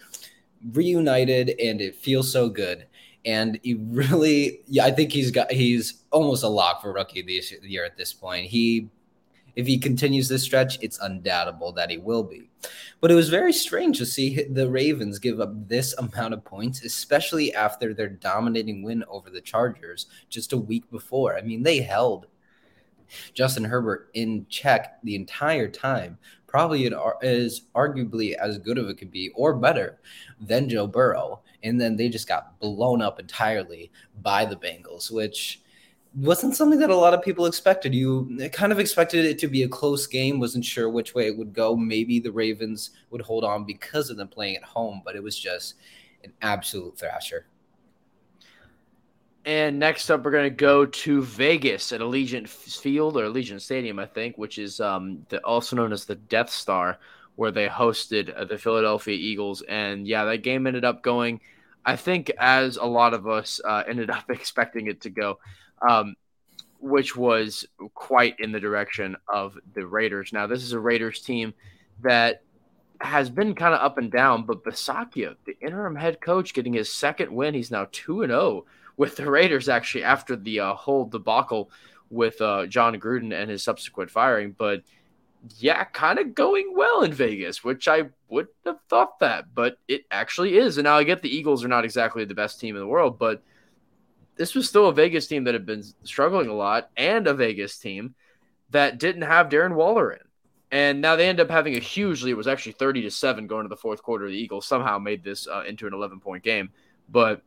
[0.73, 2.87] reunited and it feels so good.
[3.25, 7.43] And he really, yeah, I think he's got, he's almost a lock for rookie the
[7.63, 8.47] year at this point.
[8.47, 8.89] He
[9.59, 12.49] if he continues this stretch, it's undoubtable that he will be.
[13.01, 16.85] But it was very strange to see the Ravens give up this amount of points,
[16.85, 21.37] especially after their dominating win over the Chargers just a week before.
[21.37, 22.29] I mean, they held
[23.35, 26.19] Justin Herbert in check the entire time.
[26.47, 29.99] Probably it is arguably as good of it could be or better
[30.41, 31.41] than Joe Burrow.
[31.65, 33.91] And then they just got blown up entirely
[34.23, 35.63] by the Bengals, which
[36.15, 37.95] wasn't something that a lot of people expected.
[37.95, 41.37] You kind of expected it to be a close game, wasn't sure which way it
[41.37, 41.77] would go.
[41.77, 45.39] Maybe the Ravens would hold on because of them playing at home, but it was
[45.39, 45.75] just
[46.25, 47.47] an absolute thrasher.
[49.45, 53.99] And next up, we're going to go to Vegas at Allegiant Field or Allegiant Stadium,
[53.99, 56.99] I think, which is um, the, also known as the Death Star,
[57.37, 59.63] where they hosted uh, the Philadelphia Eagles.
[59.63, 61.41] And yeah, that game ended up going,
[61.87, 65.39] I think, as a lot of us uh, ended up expecting it to go
[65.87, 66.17] um,
[66.81, 70.33] which was quite in the direction of the Raiders.
[70.33, 71.55] Now, this is a Raiders team
[72.03, 72.43] that
[73.01, 76.93] has been kind of up and down, but Bisaccia, the interim head coach, getting his
[76.93, 78.65] second win, he's now 2 and 0
[78.97, 81.71] with the Raiders actually after the uh, whole debacle
[82.11, 84.55] with uh, Jon Gruden and his subsequent firing.
[84.57, 84.83] But
[85.59, 90.05] yeah, kind of going well in Vegas, which I wouldn't have thought that, but it
[90.11, 90.79] actually is.
[90.79, 93.19] And now I get the Eagles are not exactly the best team in the world,
[93.19, 93.43] but
[94.39, 97.77] this was still a Vegas team that had been struggling a lot and a Vegas
[97.77, 98.15] team
[98.71, 100.21] that didn't have Darren Waller in.
[100.71, 102.33] And now they end up having a huge lead.
[102.33, 104.29] It was actually 30 to 7 going to the fourth quarter.
[104.29, 106.71] The Eagles somehow made this uh, into an 11 point game.
[107.09, 107.43] But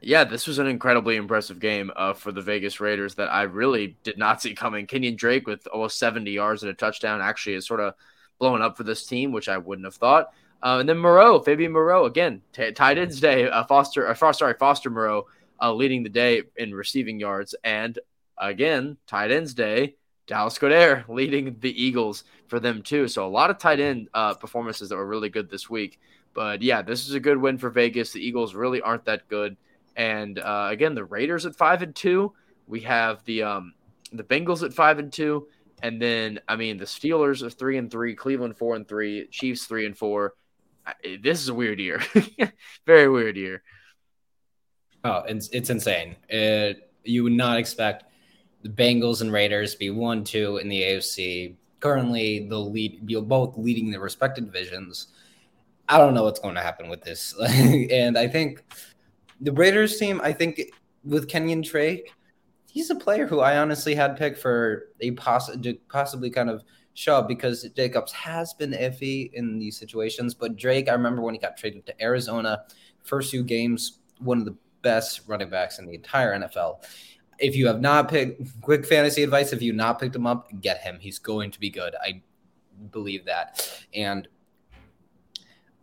[0.00, 3.98] yeah, this was an incredibly impressive game uh, for the Vegas Raiders that I really
[4.02, 4.86] did not see coming.
[4.86, 7.94] Kenyan Drake with almost 70 yards and a touchdown actually is sort of
[8.38, 10.32] blowing up for this team, which I wouldn't have thought.
[10.62, 13.48] Uh, and then Moreau, Fabian Moreau, again, t- tight ends day.
[13.48, 15.26] Uh, Foster, uh, sorry, Foster Moreau
[15.60, 17.54] uh, leading the day in receiving yards.
[17.64, 17.98] And
[18.38, 19.96] again, tight ends day,
[20.26, 23.08] Dallas Goedert leading the Eagles for them too.
[23.08, 26.00] So a lot of tight end uh, performances that were really good this week.
[26.32, 28.12] But yeah, this is a good win for Vegas.
[28.12, 29.56] The Eagles really aren't that good.
[29.96, 32.32] And uh, again, the Raiders at five and two.
[32.66, 33.74] We have the um,
[34.12, 35.48] the Bengals at five and two,
[35.82, 39.64] and then I mean the Steelers are three and three, Cleveland four and three, Chiefs
[39.64, 40.34] three and four.
[41.02, 42.00] This is a weird year,
[42.86, 43.62] very weird year.
[45.04, 46.16] Oh, it's it's insane.
[46.28, 48.04] It, you would not expect
[48.62, 51.56] the Bengals and Raiders be one two in the AFC.
[51.80, 55.08] Currently, the lead, be both leading their respective divisions.
[55.88, 58.62] I don't know what's going to happen with this, and I think
[59.40, 60.20] the Raiders team.
[60.22, 60.60] I think
[61.04, 62.12] with Kenyan Drake,
[62.70, 65.56] he's a player who I honestly had picked for a poss-
[65.88, 66.62] possibly kind of
[66.94, 70.34] show up because Jacobs has been iffy in these situations.
[70.34, 72.64] But Drake, I remember when he got traded to Arizona,
[73.02, 76.84] first few games, one of the best running backs in the entire NFL.
[77.38, 80.82] If you have not picked quick fantasy advice, if you not picked him up, get
[80.82, 80.98] him.
[81.00, 81.94] He's going to be good.
[82.02, 82.22] I
[82.90, 83.84] believe that.
[83.94, 84.28] And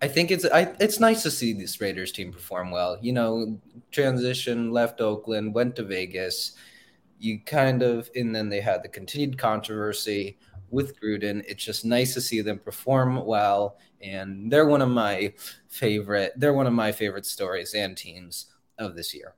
[0.01, 2.97] I think it's I, it's nice to see this Raiders team perform well.
[3.01, 3.59] You know,
[3.91, 6.53] transition left Oakland, went to Vegas.
[7.19, 10.37] You kind of and then they had the continued controversy
[10.69, 11.43] with Gruden.
[11.47, 15.33] It's just nice to see them perform well, and they're one of my
[15.67, 16.33] favorite.
[16.35, 19.33] They're one of my favorite stories and teams of this year.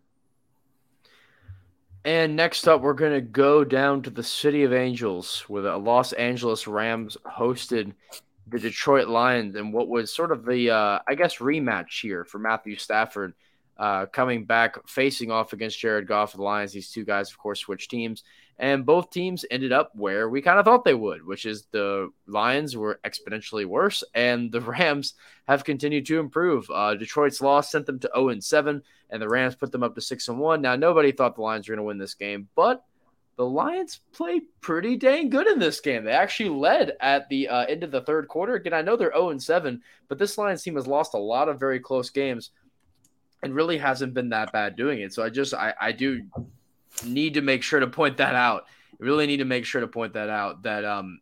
[2.06, 5.78] And next up, we're going to go down to the City of Angels, where the
[5.78, 7.94] Los Angeles Rams hosted
[8.48, 12.40] the Detroit Lions, and what was sort of the, uh, I guess, rematch here for
[12.40, 13.34] Matthew Stafford
[13.78, 16.72] uh, coming back, facing off against Jared Goff of the Lions.
[16.72, 18.24] These two guys, of course, switched teams,
[18.60, 22.10] and both teams ended up where we kind of thought they would, which is the
[22.28, 25.14] Lions were exponentially worse, and the Rams
[25.48, 26.70] have continued to improve.
[26.70, 29.96] Uh, Detroit's loss sent them to 0 and 7, and the Rams put them up
[29.96, 30.62] to 6 and 1.
[30.62, 32.84] Now, nobody thought the Lions were going to win this game, but
[33.38, 36.04] the Lions played pretty dang good in this game.
[36.04, 38.56] They actually led at the uh, end of the third quarter.
[38.56, 41.48] Again, I know they're 0 and 7, but this Lions team has lost a lot
[41.48, 42.52] of very close games
[43.42, 45.14] and really hasn't been that bad doing it.
[45.14, 46.24] So I just I, I do
[47.06, 48.66] need to make sure to point that out.
[49.00, 51.20] really need to make sure to point that out that um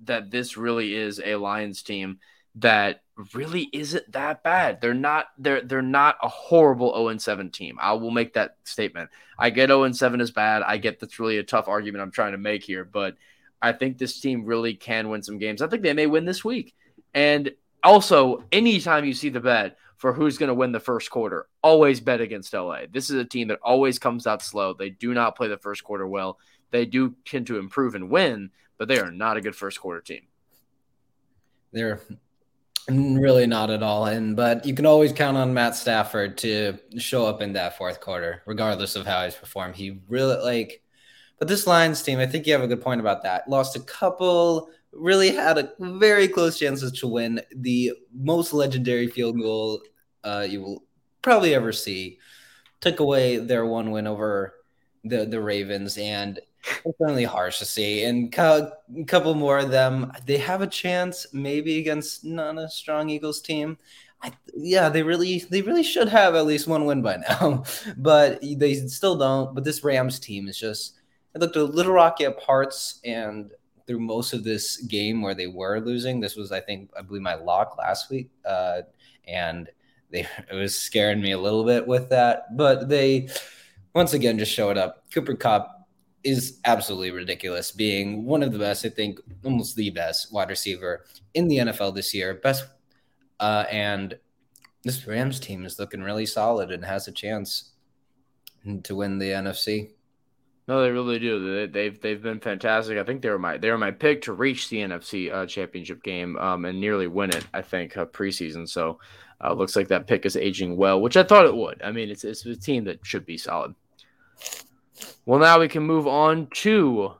[0.00, 2.18] that this really is a Lions team
[2.56, 3.02] that
[3.34, 4.80] really isn't that bad.
[4.80, 7.78] They're not they're they're not a horrible 0 7 team.
[7.80, 9.10] I will make that statement.
[9.38, 10.62] I get 0 7 is bad.
[10.62, 13.16] I get that's really a tough argument I'm trying to make here, but
[13.60, 15.62] I think this team really can win some games.
[15.62, 16.74] I think they may win this week.
[17.14, 17.52] And
[17.82, 22.00] also, anytime you see the bet for who's going to win the first quarter, always
[22.00, 22.82] bet against LA.
[22.90, 24.72] This is a team that always comes out slow.
[24.72, 26.38] They do not play the first quarter well.
[26.70, 30.00] They do tend to improve and win, but they are not a good first quarter
[30.00, 30.22] team.
[31.72, 32.00] They're
[32.88, 34.06] really not at all.
[34.06, 38.00] And but you can always count on Matt Stafford to show up in that fourth
[38.00, 39.76] quarter, regardless of how he's performed.
[39.76, 40.82] He really like
[41.38, 43.48] but this Lions team, I think you have a good point about that.
[43.48, 49.38] Lost a couple, really had a very close chances to win the most legendary field
[49.40, 49.80] goal
[50.24, 50.84] uh, you will
[51.22, 52.18] probably ever see.
[52.80, 54.54] Took away their one win over
[55.04, 56.38] the the Ravens, and
[56.84, 58.04] it's certainly harsh to see.
[58.04, 58.72] And a
[59.06, 63.78] couple more of them, they have a chance maybe against not a strong Eagles team.
[64.22, 67.64] I, yeah, they really they really should have at least one win by now,
[67.96, 69.54] but they still don't.
[69.54, 70.94] But this Rams team is just
[71.34, 73.50] it looked a little rocky at parts, and
[73.88, 77.22] through most of this game where they were losing, this was I think I believe
[77.22, 78.82] my lock last week, uh,
[79.26, 79.68] and
[80.10, 80.20] they
[80.50, 82.56] it was scaring me a little bit with that.
[82.56, 83.28] But they
[83.94, 85.10] once again just showed up.
[85.12, 85.88] Cooper Kupp
[86.22, 91.06] is absolutely ridiculous, being one of the best, I think, almost the best wide receiver
[91.34, 92.34] in the NFL this year.
[92.34, 92.66] Best,
[93.40, 94.18] uh, and
[94.84, 97.70] this Rams team is looking really solid and has a chance
[98.82, 99.92] to win the NFC.
[100.68, 101.66] No, they really do.
[101.66, 102.98] They, have they've been fantastic.
[102.98, 106.02] I think they were my they were my pick to reach the NFC uh, Championship
[106.02, 107.46] game um, and nearly win it.
[107.54, 108.68] I think uh, preseason.
[108.68, 108.98] So
[109.42, 111.80] uh, looks like that pick is aging well, which I thought it would.
[111.82, 113.74] I mean, it's it's a team that should be solid.
[115.24, 117.14] Well, now we can move on to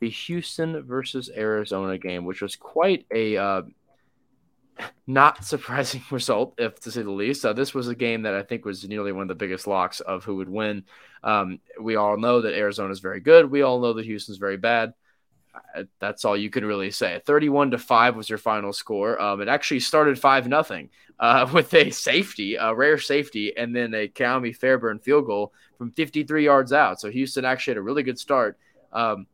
[0.00, 3.62] the Houston versus Arizona game, which was quite a uh,
[5.06, 7.44] not surprising result, if to say the least.
[7.44, 10.00] Uh, this was a game that I think was nearly one of the biggest locks
[10.00, 10.84] of who would win.
[11.22, 13.50] Um, we all know that Arizona is very good.
[13.50, 14.94] We all know that Houston's very bad.
[16.00, 17.20] That's all you can really say.
[17.24, 19.20] 31 to 5 was your final score.
[19.20, 23.94] Um, it actually started 5 nothing uh, with a safety, a rare safety, and then
[23.94, 27.00] a Ka'imi Fairbairn field goal from 53 yards out.
[27.00, 28.58] So Houston actually had a really good start.
[28.92, 29.26] Um,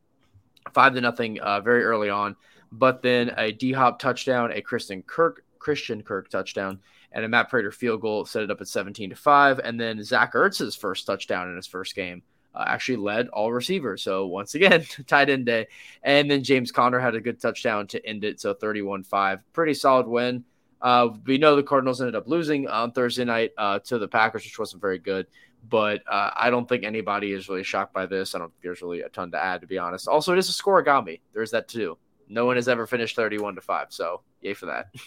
[0.73, 2.35] 5 to nothing uh, very early on
[2.71, 6.79] but then a D Hop touchdown, a Kristen Kirk Christian Kirk touchdown,
[7.11, 9.59] and a Matt Prater field goal set it up at 17 to 5.
[9.59, 12.23] And then Zach Ertz's first touchdown in his first game
[12.55, 14.01] uh, actually led all receivers.
[14.01, 15.67] So once again, tight end day.
[16.03, 18.39] And then James Conner had a good touchdown to end it.
[18.39, 19.53] So 31 5.
[19.53, 20.43] Pretty solid win.
[20.81, 24.43] Uh, we know the Cardinals ended up losing on Thursday night uh, to the Packers,
[24.43, 25.27] which wasn't very good.
[25.69, 28.33] But uh, I don't think anybody is really shocked by this.
[28.33, 30.07] I don't think there's really a ton to add, to be honest.
[30.07, 31.19] Also, it is a score scorigami.
[31.33, 31.99] There's that too.
[32.31, 33.87] No one has ever finished 31 to 5.
[33.89, 34.87] So, yay for that.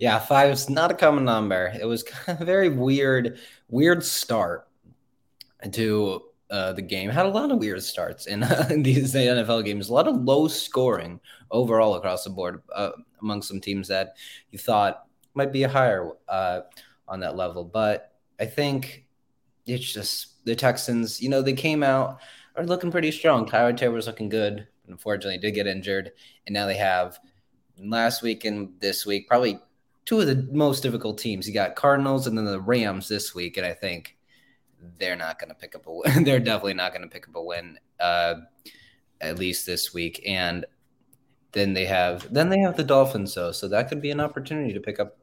[0.00, 1.72] Yeah, five is not a common number.
[1.80, 4.68] It was kind of a very weird, weird start
[5.72, 7.10] to uh, the game.
[7.10, 9.88] Had a lot of weird starts in, uh, in these NFL games.
[9.88, 11.18] A lot of low scoring
[11.50, 12.90] overall across the board uh,
[13.22, 14.14] among some teams that
[14.52, 15.02] you thought
[15.34, 16.60] might be higher uh,
[17.08, 17.64] on that level.
[17.64, 19.04] But I think
[19.66, 21.20] it's just the Texans.
[21.20, 22.20] You know, they came out
[22.58, 23.46] are looking pretty strong.
[23.46, 26.12] Tyrod Taylor's looking good unfortunately did get injured,
[26.46, 27.18] and now they have
[27.78, 29.60] last week and this week probably
[30.04, 31.46] two of the most difficult teams.
[31.46, 34.16] You got Cardinals and then the Rams this week, and I think
[34.98, 36.24] they're not going to pick up a win.
[36.24, 38.36] they're definitely not going to pick up a win uh,
[39.20, 40.64] at least this week, and
[41.52, 44.72] then they have then they have the Dolphins though, so that could be an opportunity
[44.72, 45.18] to pick up.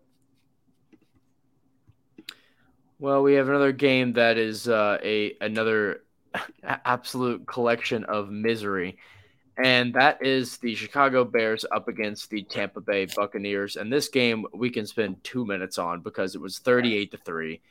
[3.00, 6.04] Well, we have another game that is uh, a another
[6.64, 8.98] absolute collection of misery
[9.58, 13.78] and that is the Chicago Bears up against the Tampa Bay Buccaneers.
[13.78, 17.62] And this game we can spend two minutes on because it was 38 to 3.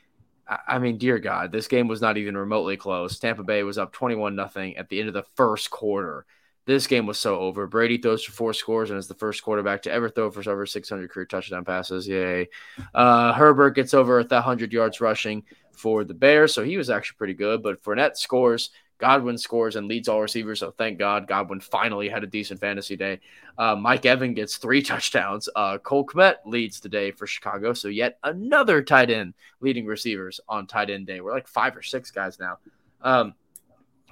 [0.67, 3.17] I mean, dear God, this game was not even remotely close.
[3.17, 6.25] Tampa Bay was up 21 nothing at the end of the first quarter.
[6.65, 7.67] This game was so over.
[7.67, 10.65] Brady throws for four scores and is the first quarterback to ever throw for over
[10.65, 12.07] 600 career touchdown passes.
[12.07, 12.49] Yay.
[12.93, 17.35] Uh, Herbert gets over 100 yards rushing for the Bears, so he was actually pretty
[17.35, 17.61] good.
[17.61, 20.59] But Fournette scores Godwin scores and leads all receivers.
[20.59, 23.19] So thank God Godwin finally had a decent fantasy day.
[23.57, 25.49] Uh, Mike Evan gets three touchdowns.
[25.55, 27.73] Uh, Cole Kmet leads the day for Chicago.
[27.73, 31.19] So yet another tight end leading receivers on tight end day.
[31.21, 32.57] We're like five or six guys now.
[33.01, 33.33] Um,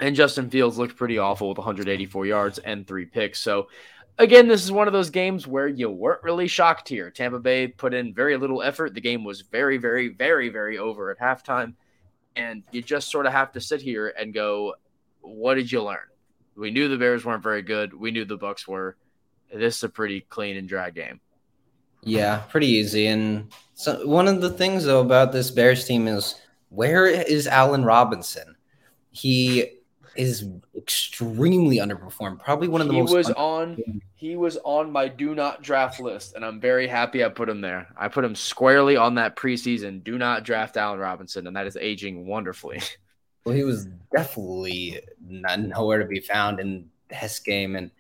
[0.02, 3.40] and Justin Fields looked pretty awful with 184 yards and three picks.
[3.40, 3.68] So
[4.18, 7.10] again, this is one of those games where you weren't really shocked here.
[7.10, 8.94] Tampa Bay put in very little effort.
[8.94, 11.76] The game was very, very, very, very over at halftime
[12.36, 14.76] and you just sort of have to sit here and go,
[15.24, 16.06] what did you learn?
[16.56, 17.94] We knew the Bears weren't very good.
[17.94, 18.96] We knew the Bucs were.
[19.52, 21.20] This is a pretty clean and dry game.
[22.04, 23.08] Yeah, pretty easy.
[23.08, 26.36] And so one of the things though about this Bears team is
[26.70, 28.56] where is Allen Robinson?
[29.12, 29.80] He
[30.16, 32.40] is extremely underperformed.
[32.40, 33.14] Probably one of the he most.
[33.14, 34.02] was on.
[34.16, 37.62] He was on my do not draft list, and I'm very happy I put him
[37.62, 37.88] there.
[37.98, 41.78] I put him squarely on that preseason do not draft Allen Robinson, and that is
[41.78, 42.82] aging wonderfully.
[43.46, 47.92] Well, he was definitely not, nowhere to be found in this game, and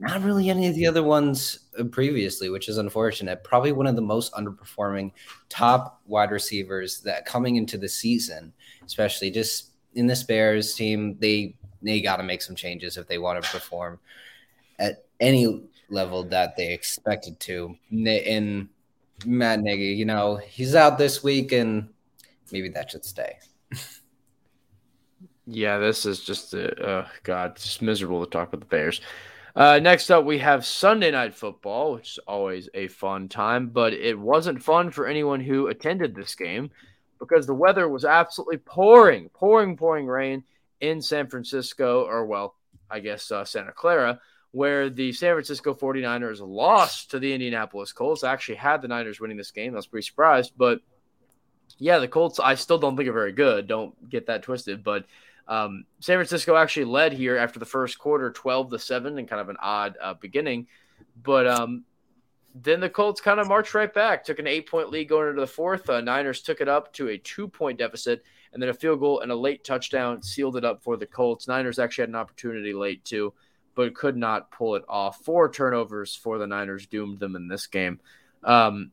[0.00, 3.44] not really any of the other ones uh, previously, which is unfortunate.
[3.44, 5.12] Probably one of the most underperforming
[5.48, 8.52] top wide receivers that coming into the season,
[8.84, 13.18] especially just in this Bears team, they they got to make some changes if they
[13.18, 13.98] want to perform
[14.78, 17.76] at any level that they expected to.
[17.90, 18.68] And
[19.24, 21.88] Matt Nagy, you know, he's out this week, and
[22.50, 23.38] maybe that should stay.
[25.50, 29.00] yeah, this is just uh, God, it's just miserable to talk about the Bears.
[29.54, 33.92] Uh, next up, we have Sunday Night Football, which is always a fun time, but
[33.92, 36.70] it wasn't fun for anyone who attended this game
[37.18, 40.44] because the weather was absolutely pouring, pouring, pouring rain
[40.80, 42.54] in San Francisco, or well,
[42.88, 44.20] I guess uh, Santa Clara,
[44.52, 48.22] where the San Francisco 49ers lost to the Indianapolis Colts.
[48.22, 49.74] I actually had the Niners winning this game.
[49.74, 50.80] I was pretty surprised, but
[51.78, 53.66] yeah, the Colts, I still don't think are very good.
[53.66, 55.04] Don't get that twisted, but
[55.50, 59.40] um, San Francisco actually led here after the first quarter, twelve to seven, and kind
[59.40, 60.68] of an odd uh, beginning.
[61.22, 61.84] But um,
[62.54, 65.40] then the Colts kind of marched right back, took an eight point lead going into
[65.40, 65.90] the fourth.
[65.90, 68.22] Uh, Niners took it up to a two point deficit,
[68.52, 71.48] and then a field goal and a late touchdown sealed it up for the Colts.
[71.48, 73.34] Niners actually had an opportunity late too,
[73.74, 75.24] but could not pull it off.
[75.24, 77.98] Four turnovers for the Niners doomed them in this game.
[78.44, 78.92] Um,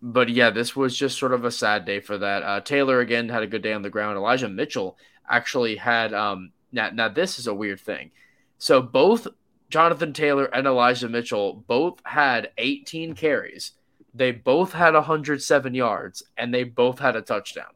[0.00, 2.42] but yeah, this was just sort of a sad day for that.
[2.42, 4.16] Uh, Taylor again had a good day on the ground.
[4.16, 4.96] Elijah Mitchell
[5.28, 8.10] actually had um now now this is a weird thing.
[8.58, 9.26] So both
[9.70, 13.72] Jonathan Taylor and Elijah Mitchell both had 18 carries.
[14.14, 17.72] They both had 107 yards and they both had a touchdown.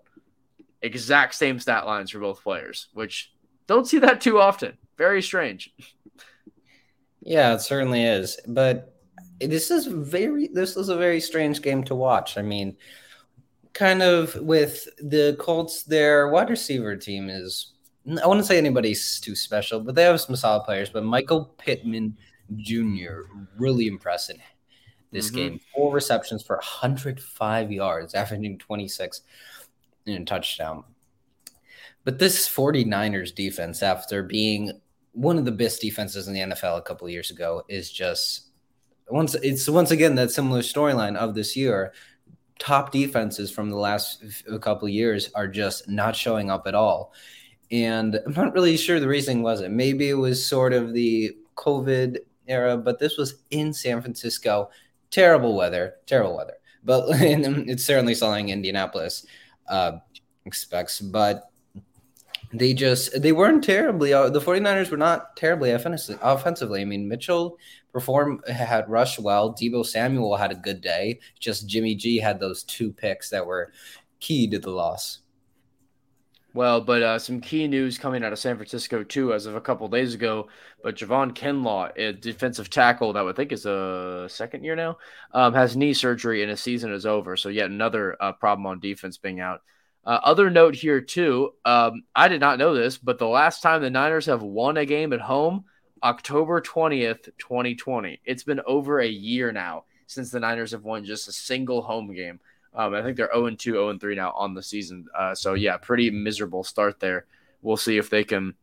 [0.80, 3.32] Exact same stat lines for both players, which
[3.66, 4.78] don't see that too often.
[4.96, 5.72] Very strange.
[7.20, 8.38] Yeah, it certainly is.
[8.46, 8.92] But
[9.40, 12.36] this is very this is a very strange game to watch.
[12.36, 12.76] I mean,
[13.74, 17.72] kind of with the Colts, their wide receiver team is
[18.20, 20.90] I wouldn't say anybody's too special, but they have some solid players.
[20.90, 22.16] But Michael Pittman
[22.56, 23.22] Jr.
[23.56, 24.38] really impressive
[25.12, 25.36] this mm-hmm.
[25.36, 25.60] game.
[25.74, 29.20] Four receptions for 105 yards, averaging 26
[30.06, 30.84] in a touchdown.
[32.04, 34.72] But this 49ers defense, after being
[35.12, 38.48] one of the best defenses in the NFL a couple years ago, is just
[39.08, 41.92] once it's once again that similar storyline of this year
[42.62, 47.12] top defenses from the last a couple years are just not showing up at all.
[47.72, 49.72] And I'm not really sure the reason was it.
[49.72, 54.70] Maybe it was sort of the COVID era, but this was in San Francisco.
[55.10, 56.54] Terrible weather, terrible weather.
[56.84, 59.26] But it's certainly something Indianapolis
[59.68, 59.98] uh,
[60.44, 61.00] expects.
[61.00, 61.50] But
[62.52, 66.80] they just they weren't terribly uh, the 49ers were not terribly offensively.
[66.80, 67.58] I mean, Mitchell
[67.92, 69.52] performed had rushed well.
[69.52, 71.20] Deebo Samuel had a good day.
[71.38, 73.72] Just Jimmy G had those two picks that were
[74.20, 75.18] key to the loss.
[76.54, 79.60] Well, but uh, some key news coming out of San Francisco too, as of a
[79.60, 80.48] couple of days ago.
[80.82, 84.98] But Javon Kinlaw, a defensive tackle that I think is a second year now,
[85.32, 87.36] um, has knee surgery and his season is over.
[87.38, 89.62] So yet another uh, problem on defense being out.
[90.04, 93.80] Uh, other note here too, um, I did not know this, but the last time
[93.80, 95.64] the Niners have won a game at home,
[96.02, 98.20] October twentieth, twenty twenty.
[98.24, 102.12] It's been over a year now since the Niners have won just a single home
[102.12, 102.40] game.
[102.74, 105.06] Um, I think they're 0 2, 0 3 now on the season.
[105.16, 107.26] Uh, so, yeah, pretty miserable start there.
[107.60, 108.54] We'll see if they can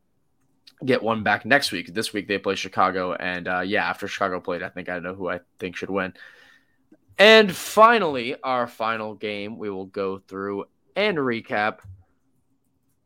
[0.84, 1.94] get one back next week.
[1.94, 3.14] This week they play Chicago.
[3.14, 6.14] And uh, yeah, after Chicago played, I think I know who I think should win.
[7.18, 10.66] And finally, our final game we will go through
[10.96, 11.80] and recap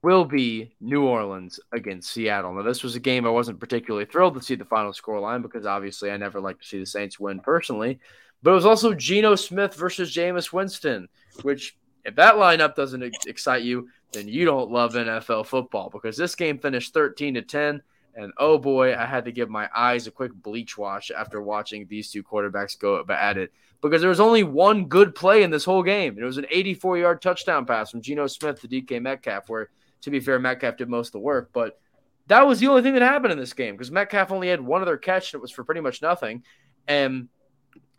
[0.04, 2.54] will be New Orleans against Seattle.
[2.54, 5.42] Now, this was a game I wasn't particularly thrilled to see the final score line
[5.42, 8.00] because obviously I never like to see the Saints win personally.
[8.44, 11.08] But it was also Geno Smith versus Jameis Winston,
[11.42, 16.36] which, if that lineup doesn't excite you, then you don't love NFL football because this
[16.36, 17.82] game finished 13 to 10.
[18.16, 21.88] And oh boy, I had to give my eyes a quick bleach wash after watching
[21.88, 23.52] these two quarterbacks go at it
[23.82, 26.18] because there was only one good play in this whole game.
[26.20, 29.70] It was an 84 yard touchdown pass from Geno Smith to DK Metcalf, where,
[30.04, 31.50] to be fair, Metcalf did most of the work.
[31.54, 31.80] But
[32.28, 34.82] that was the only thing that happened in this game because Metcalf only had one
[34.82, 36.44] other catch and it was for pretty much nothing.
[36.88, 37.30] And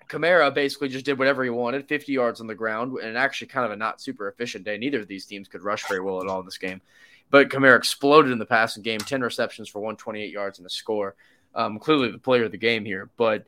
[0.09, 3.67] Kamara basically just did whatever he wanted, 50 yards on the ground, and actually kind
[3.67, 4.79] of a not super efficient day.
[4.79, 6.81] Neither of these teams could rush very well at all in this game.
[7.31, 11.17] But Kamara exploded in the passing game, 10 receptions for 128 yards and a score.
[11.55, 13.11] Um, clearly the player of the game here.
[13.17, 13.47] But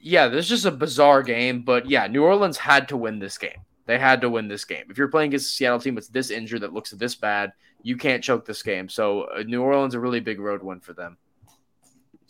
[0.00, 3.38] yeah, this is just a bizarre game, but yeah, New Orleans had to win this
[3.38, 3.60] game.
[3.86, 4.84] They had to win this game.
[4.90, 7.52] If you're playing against a Seattle team that's this injured, that looks this bad,
[7.82, 8.88] you can't choke this game.
[8.88, 11.16] So uh, New Orleans a really big road win for them.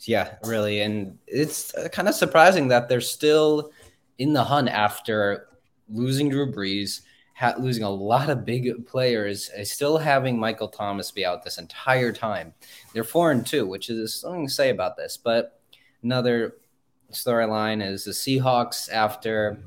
[0.01, 3.71] Yeah, really, and it's uh, kind of surprising that they're still
[4.17, 5.47] in the hunt after
[5.89, 7.01] losing Drew Brees,
[7.35, 11.57] ha- losing a lot of big players, uh, still having Michael Thomas be out this
[11.57, 12.53] entire time.
[12.93, 15.17] They're four and two, which is something to say about this.
[15.17, 15.59] But
[16.01, 16.55] another
[17.11, 19.59] storyline is the Seahawks after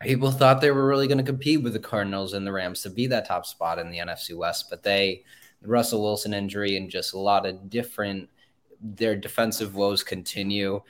[0.00, 2.90] people thought they were really going to compete with the Cardinals and the Rams to
[2.90, 5.24] be that top spot in the NFC West, but they
[5.62, 8.28] the Russell Wilson injury and just a lot of different
[8.80, 10.80] their defensive woes continue.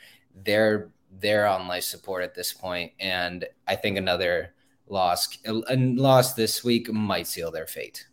[0.44, 0.90] They're
[1.20, 4.54] they're on life support at this point, and I think another
[4.88, 8.06] loss a loss this week might seal their fate.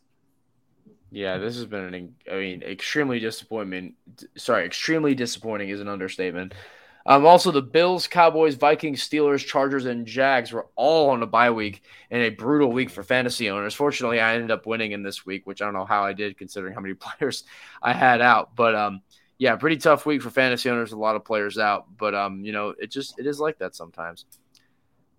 [1.10, 3.96] Yeah, this has been an I mean extremely disappointment.
[4.38, 6.54] Sorry, extremely disappointing is an understatement.
[7.06, 11.50] Um, also, the Bills, Cowboys, Vikings, Steelers, Chargers, and Jags were all on a bye
[11.50, 13.74] week and a brutal week for fantasy owners.
[13.74, 16.38] Fortunately, I ended up winning in this week, which I don't know how I did
[16.38, 17.44] considering how many players
[17.82, 18.56] I had out.
[18.56, 19.02] But um,
[19.42, 20.92] yeah, pretty tough week for fantasy owners.
[20.92, 23.76] A lot of players out, but um, you know, it just it is like that
[23.76, 24.26] sometimes.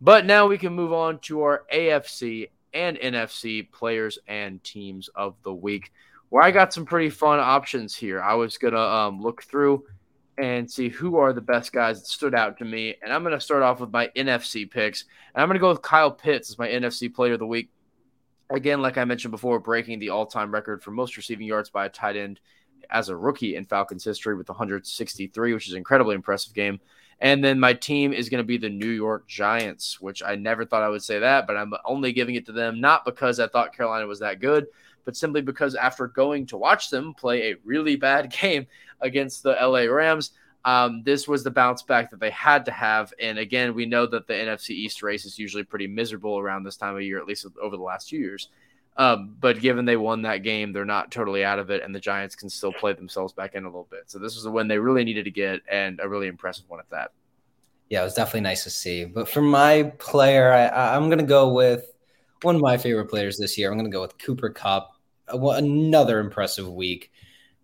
[0.01, 5.35] But now we can move on to our AFC and NFC players and teams of
[5.43, 5.93] the week,
[6.29, 8.23] where I got some pretty fun options here.
[8.23, 9.85] I was gonna um, look through
[10.39, 12.97] and see who are the best guys that stood out to me.
[13.03, 15.05] And I'm going to start off with my NFC picks.
[15.35, 17.71] And I'm going to go with Kyle Pitts as my NFC player of the week.
[18.51, 21.87] Again, like I mentioned before, breaking the all time record for most receiving yards by
[21.87, 22.41] a tight end
[22.91, 26.81] as a rookie in Falcons history with 163, which is an incredibly impressive game.
[27.21, 30.65] And then my team is going to be the New York Giants, which I never
[30.65, 33.47] thought I would say that, but I'm only giving it to them not because I
[33.47, 34.67] thought Carolina was that good,
[35.05, 38.67] but simply because after going to watch them play a really bad game
[39.01, 40.33] against the LA Rams,
[40.65, 43.13] um, this was the bounce back that they had to have.
[43.21, 46.77] And again, we know that the NFC East race is usually pretty miserable around this
[46.77, 48.49] time of year, at least over the last few years.
[48.97, 52.01] Um, but given they won that game, they're not totally out of it, and the
[52.01, 54.03] Giants can still play themselves back in a little bit.
[54.07, 56.79] So this was a win they really needed to get, and a really impressive one
[56.79, 57.13] at that.
[57.89, 59.05] Yeah, it was definitely nice to see.
[59.05, 61.92] But for my player, I, I'm going to go with
[62.43, 63.71] one of my favorite players this year.
[63.71, 64.97] I'm going to go with Cooper Kupp.
[65.29, 67.11] Another impressive week.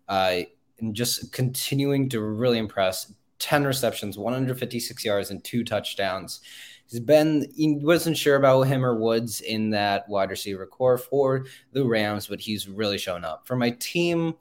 [0.07, 0.41] Uh,
[0.79, 3.13] and just continuing to really impress.
[3.39, 6.41] 10 receptions, 156 yards, and two touchdowns.
[6.89, 11.45] He's been, he wasn't sure about him or Woods in that wide receiver core for
[11.71, 13.47] the Rams, but he's really shown up.
[13.47, 14.33] For my team,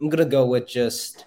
[0.00, 1.26] I'm going to go with just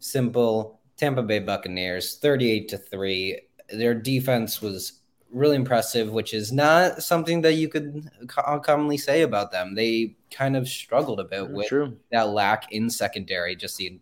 [0.00, 3.40] simple Tampa Bay Buccaneers, 38 to 3.
[3.70, 4.99] Their defense was
[5.32, 9.74] really impressive, which is not something that you could commonly say about them.
[9.74, 11.96] They kind of struggled a bit with true.
[12.10, 14.00] that lack in secondary, just the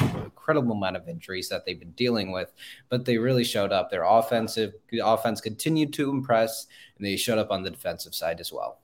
[0.00, 2.52] incredible amount of injuries that they've been dealing with.
[2.88, 3.90] But they really showed up.
[3.90, 6.66] Their offensive offense continued to impress,
[6.96, 8.80] and they showed up on the defensive side as well.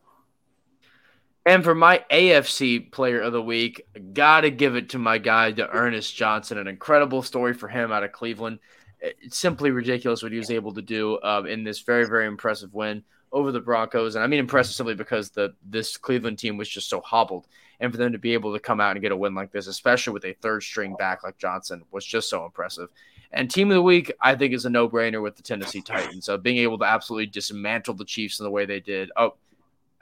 [1.45, 6.15] And for my AFC player of the week, gotta give it to my guy, D'Ernest
[6.15, 6.57] Johnson.
[6.57, 8.61] An incredible story for him out of Cleveland
[9.03, 12.73] it's simply ridiculous what he was able to do um, in this very very impressive
[12.73, 14.15] win over the Broncos.
[14.15, 17.47] And I mean impressive simply because the this Cleveland team was just so hobbled,
[17.81, 19.67] and for them to be able to come out and get a win like this,
[19.67, 22.89] especially with a third string back like Johnson, was just so impressive.
[23.33, 26.27] And team of the week, I think, is a no brainer with the Tennessee Titans.
[26.27, 29.11] So being able to absolutely dismantle the Chiefs in the way they did.
[29.17, 29.35] Oh,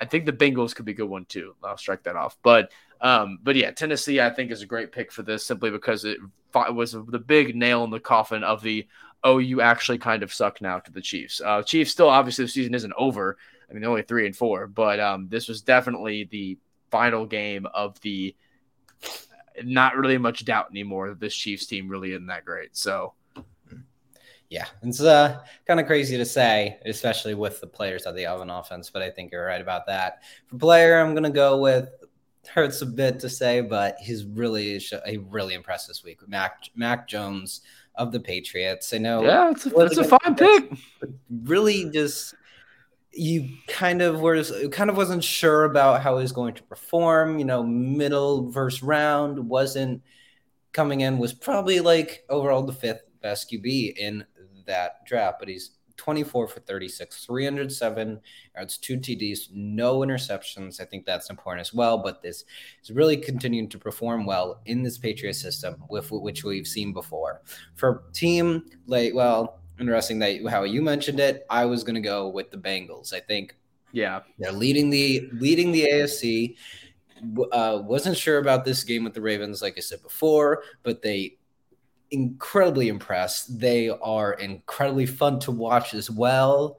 [0.01, 1.55] I think the Bengals could be a good one too.
[1.63, 2.39] I'll strike that off.
[2.43, 6.05] But um, but yeah, Tennessee I think is a great pick for this simply because
[6.05, 6.19] it
[6.55, 8.87] was the big nail in the coffin of the
[9.23, 11.41] oh you actually kind of suck now to the Chiefs.
[11.45, 13.37] Uh, Chiefs still obviously the season isn't over.
[13.69, 16.59] I mean they're only three and four, but um, this was definitely the
[16.91, 18.35] final game of the
[19.63, 22.77] not really much doubt anymore that this Chiefs team really isn't that great.
[22.77, 23.15] So
[24.51, 28.41] yeah, it's uh, kind of crazy to say, especially with the players that they have
[28.41, 28.91] on offense.
[28.91, 30.23] But I think you're right about that.
[30.49, 31.89] For player, I'm gonna go with
[32.53, 36.27] hurts a bit to say, but he's really he really impressed this week.
[36.29, 37.61] Mac Mac Jones
[37.95, 38.93] of the Patriots.
[38.93, 39.23] I know.
[39.23, 40.73] Yeah, it's a, it's a fine pick.
[41.45, 42.35] Really, just
[43.13, 47.39] you kind of was kind of wasn't sure about how he was going to perform.
[47.39, 50.03] You know, middle first round wasn't
[50.73, 54.25] coming in was probably like overall the fifth best QB in
[54.71, 58.21] that draft, but he's 24 for 36, 307
[58.57, 60.81] yards, two TDs, no interceptions.
[60.81, 61.99] I think that's important as well.
[61.99, 62.45] But this
[62.83, 67.43] is really continuing to perform well in this Patriot system, with which we've seen before.
[67.75, 71.45] For team, like, well, interesting that how you mentioned it.
[71.51, 73.13] I was going to go with the Bengals.
[73.13, 73.55] I think,
[73.93, 76.57] yeah, they're leading the leading the AFC.
[77.53, 81.37] Uh, wasn't sure about this game with the Ravens, like I said before, but they
[82.11, 83.59] incredibly impressed.
[83.59, 86.79] They are incredibly fun to watch as well.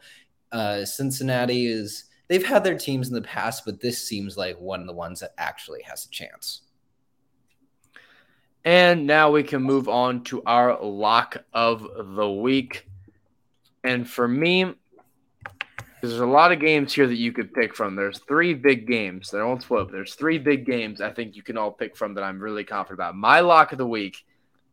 [0.51, 4.81] Uh, Cincinnati is they've had their teams in the past, but this seems like one
[4.81, 6.61] of the ones that actually has a chance.
[8.63, 12.87] And now we can move on to our lock of the week.
[13.83, 14.75] And for me,
[16.01, 17.95] there's a lot of games here that you could pick from.
[17.95, 19.31] There's three big games.
[19.31, 19.89] They won't flip.
[19.91, 22.99] There's three big games I think you can all pick from that I'm really confident
[22.99, 23.15] about.
[23.15, 24.25] My lock of the week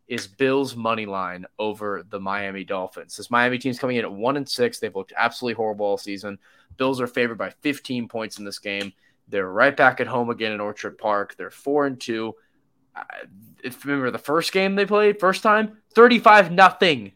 [0.09, 3.15] is Bills money line over the Miami Dolphins.
[3.15, 4.79] This Miami team's coming in at one and six.
[4.79, 6.39] They've looked absolutely horrible all season.
[6.77, 8.91] Bills are favored by 15 points in this game.
[9.27, 11.35] They're right back at home again in Orchard Park.
[11.37, 12.33] They're four and two.
[13.63, 17.11] If remember the first game they played, first time, 35 nothing,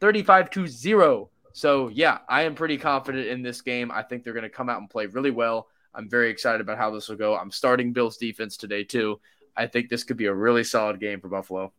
[0.00, 1.30] 35 to zero.
[1.54, 3.90] So, yeah, I am pretty confident in this game.
[3.90, 5.68] I think they're going to come out and play really well.
[5.94, 7.34] I'm very excited about how this will go.
[7.34, 9.18] I'm starting Bills defense today, too.
[9.56, 11.72] I think this could be a really solid game for Buffalo.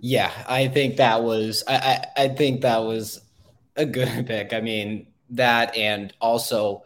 [0.00, 1.76] Yeah, I think that was I,
[2.16, 3.20] I, I think that was
[3.76, 4.52] a good pick.
[4.52, 6.82] I mean, that and also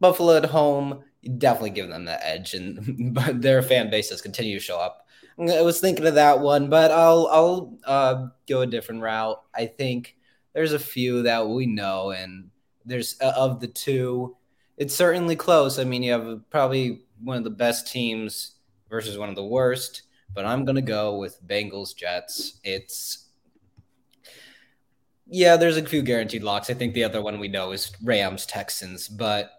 [0.00, 1.04] Buffalo at home
[1.38, 5.06] definitely give them the edge and but their fan bases continue to show up
[5.38, 9.42] I was thinking of that one, but I'll I'll uh, go a different route.
[9.54, 10.16] I think
[10.54, 12.50] there's a few that we know, and
[12.86, 14.36] there's uh, of the two,
[14.78, 15.78] it's certainly close.
[15.78, 18.52] I mean, you have probably one of the best teams
[18.90, 20.03] versus one of the worst,
[20.34, 22.60] but I'm gonna go with Bengals Jets.
[22.64, 23.28] It's
[25.26, 26.68] yeah, there's a few guaranteed locks.
[26.68, 29.50] I think the other one we know is Rams Texans, but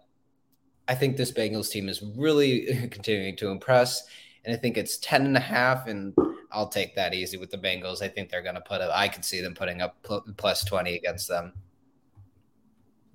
[0.88, 4.04] I think this Bengals team is really continuing to impress
[4.46, 6.16] and I think it's 10 and a half and
[6.52, 8.02] I'll take that easy with the Bengals.
[8.02, 9.98] I think they're going to put up I could see them putting up
[10.38, 11.54] plus 20 against them.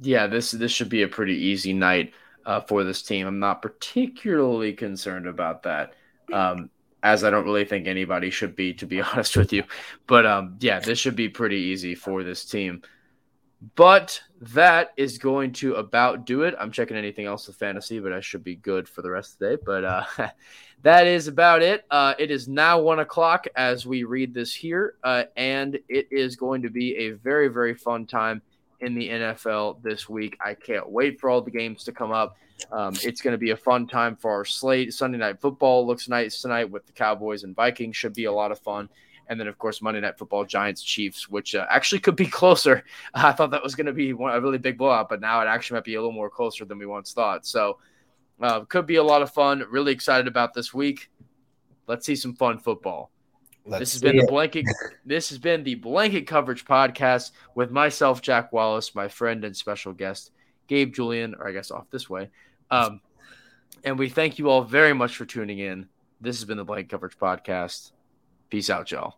[0.01, 2.13] Yeah, this this should be a pretty easy night
[2.47, 3.27] uh, for this team.
[3.27, 5.95] I'm not particularly concerned about that.
[6.33, 6.71] Um,
[7.03, 9.65] as I don't really think anybody should be, to be honest with you.
[10.07, 12.83] But um, yeah, this should be pretty easy for this team.
[13.75, 16.55] But that is going to about do it.
[16.59, 19.39] I'm checking anything else with fantasy, but I should be good for the rest of
[19.41, 19.63] the day.
[19.65, 20.05] But uh,
[20.83, 21.85] that is about it.
[21.91, 26.37] Uh, it is now one o'clock as we read this here, uh, and it is
[26.37, 28.41] going to be a very, very fun time
[28.81, 30.37] in the NFL this week.
[30.45, 32.37] I can't wait for all the games to come up.
[32.73, 34.93] Um, it's going to be a fun time for our slate.
[34.93, 37.97] Sunday night football looks nice tonight with the Cowboys and Vikings.
[37.97, 38.89] Should be a lot of fun.
[39.29, 42.85] And then, of course, Monday Night Football, Giants, Chiefs, which uh, actually could be closer.
[43.15, 45.47] I thought that was going to be one, a really big blowout, but now it
[45.47, 47.47] actually might be a little more closer than we once thought.
[47.47, 47.79] So,
[48.43, 49.65] uh, could be a lot of fun.
[49.71, 51.11] Really excited about this week.
[51.87, 53.13] Let's see some fun football.
[53.71, 54.23] Let's this has been it.
[54.23, 54.67] the blanket.
[55.07, 59.93] this has been the blanket coverage podcast with myself, Jack Wallace, my friend and special
[59.93, 60.33] guest,
[60.67, 62.31] Gabe Julian, or I guess off this way.
[62.71, 63.01] Um,
[63.85, 65.89] and we thank you all very much for tuning in.
[66.21, 67.93] This has been the blanket coverage podcast.
[68.51, 69.17] Peace out, y'all.